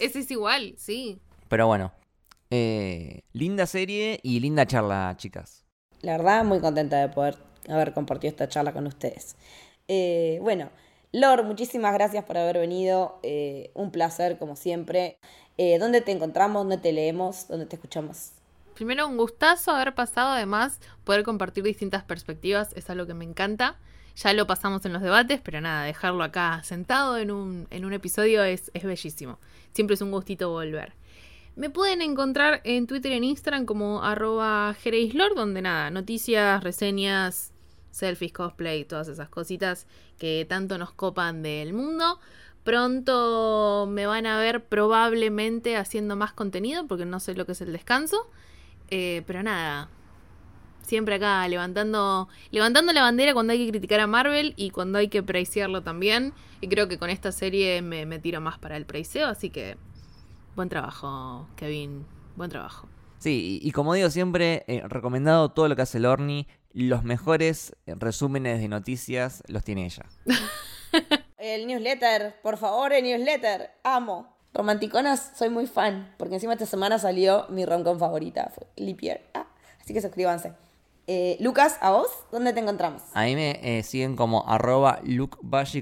[0.00, 1.20] Ese es igual, sí.
[1.48, 1.92] Pero bueno,
[2.50, 5.64] eh, linda serie y linda charla, chicas.
[6.02, 7.36] La verdad, muy contenta de poder
[7.68, 9.36] haber compartido esta charla con ustedes.
[9.88, 10.70] Eh, bueno,
[11.12, 13.18] Lor, muchísimas gracias por haber venido.
[13.24, 15.18] Eh, un placer, como siempre.
[15.58, 16.60] Eh, ¿Dónde te encontramos?
[16.60, 17.48] ¿Dónde te leemos?
[17.48, 18.30] ¿Dónde te escuchamos?
[18.74, 20.30] Primero, un gustazo haber pasado.
[20.30, 23.76] Además, poder compartir distintas perspectivas es algo que me encanta.
[24.14, 27.92] Ya lo pasamos en los debates, pero nada, dejarlo acá sentado en un, en un
[27.92, 29.38] episodio es, es bellísimo.
[29.72, 30.92] Siempre es un gustito volver.
[31.60, 34.74] Me pueden encontrar en Twitter y en Instagram como arroba
[35.36, 37.52] donde nada, noticias, reseñas,
[37.90, 39.86] selfies, cosplay, todas esas cositas
[40.18, 42.18] que tanto nos copan del mundo.
[42.64, 47.60] Pronto me van a ver probablemente haciendo más contenido porque no sé lo que es
[47.60, 48.30] el descanso.
[48.88, 49.90] Eh, pero nada,
[50.80, 55.08] siempre acá levantando, levantando la bandera cuando hay que criticar a Marvel y cuando hay
[55.08, 56.32] que preciarlo también.
[56.62, 59.76] Y creo que con esta serie me, me tiro más para el preiseo, así que
[60.60, 62.04] Buen trabajo, Kevin.
[62.36, 62.86] Buen trabajo.
[63.16, 66.46] Sí, y, como digo siempre, eh, recomendado todo lo que hace el Orni.
[66.74, 70.04] Los mejores eh, resúmenes de noticias los tiene ella.
[71.38, 73.70] el newsletter, por favor, el newsletter.
[73.84, 74.36] Amo.
[74.52, 79.30] Romanticonas, soy muy fan, porque encima esta semana salió mi romcom favorita, fue Lipier.
[79.32, 79.46] Ah,
[79.80, 80.52] así que suscríbanse.
[81.06, 82.10] Eh, Lucas, ¿a vos?
[82.30, 83.00] ¿Dónde te encontramos?
[83.14, 85.00] A mí me siguen como arroba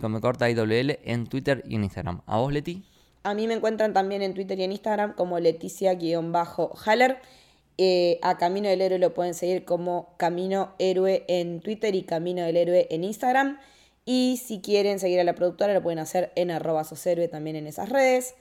[0.00, 2.22] con me corta IWL en Twitter y en Instagram.
[2.26, 2.84] ¿A vos, Leti?
[3.22, 7.18] A mí me encuentran también en Twitter y en Instagram como Leticia-Haller.
[7.80, 12.42] Eh, a Camino del Héroe lo pueden seguir como Camino Héroe en Twitter y Camino
[12.42, 13.58] del Héroe en Instagram.
[14.04, 17.66] Y si quieren seguir a la productora lo pueden hacer en arroba soshéroe también en
[17.66, 18.34] esas redes.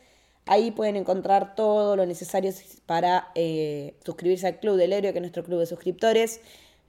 [0.45, 2.53] Ahí pueden encontrar todo lo necesario
[2.85, 6.39] para eh, suscribirse al Club del Héroe, que es nuestro club de suscriptores,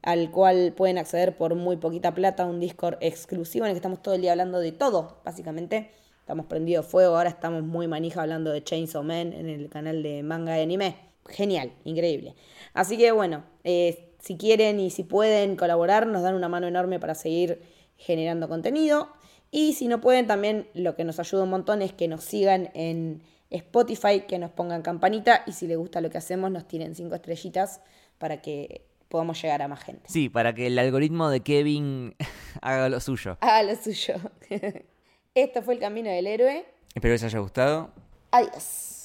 [0.03, 4.01] al cual pueden acceder por muy poquita plata, un Discord exclusivo en el que estamos
[4.01, 5.91] todo el día hablando de todo, básicamente
[6.29, 10.23] estamos prendidos fuego, ahora estamos muy manija hablando de Chainsaw Man en el canal de
[10.23, 10.95] manga y anime.
[11.27, 12.35] Genial, increíble.
[12.75, 17.01] Así que bueno, eh, si quieren y si pueden colaborar, nos dan una mano enorme
[17.01, 17.63] para seguir
[17.97, 19.09] generando contenido.
[19.51, 22.69] Y si no pueden, también lo que nos ayuda un montón es que nos sigan
[22.75, 26.95] en Spotify, que nos pongan campanita y si les gusta lo que hacemos, nos tiren
[26.95, 27.81] cinco estrellitas
[28.19, 30.03] para que podamos llegar a más gente.
[30.11, 32.15] Sí, para que el algoritmo de Kevin
[32.61, 33.39] haga lo suyo.
[33.41, 34.17] Haga lo suyo.
[35.35, 36.67] Esto fue el camino del héroe.
[36.95, 37.91] Espero que les haya gustado.
[38.31, 38.98] Adiós.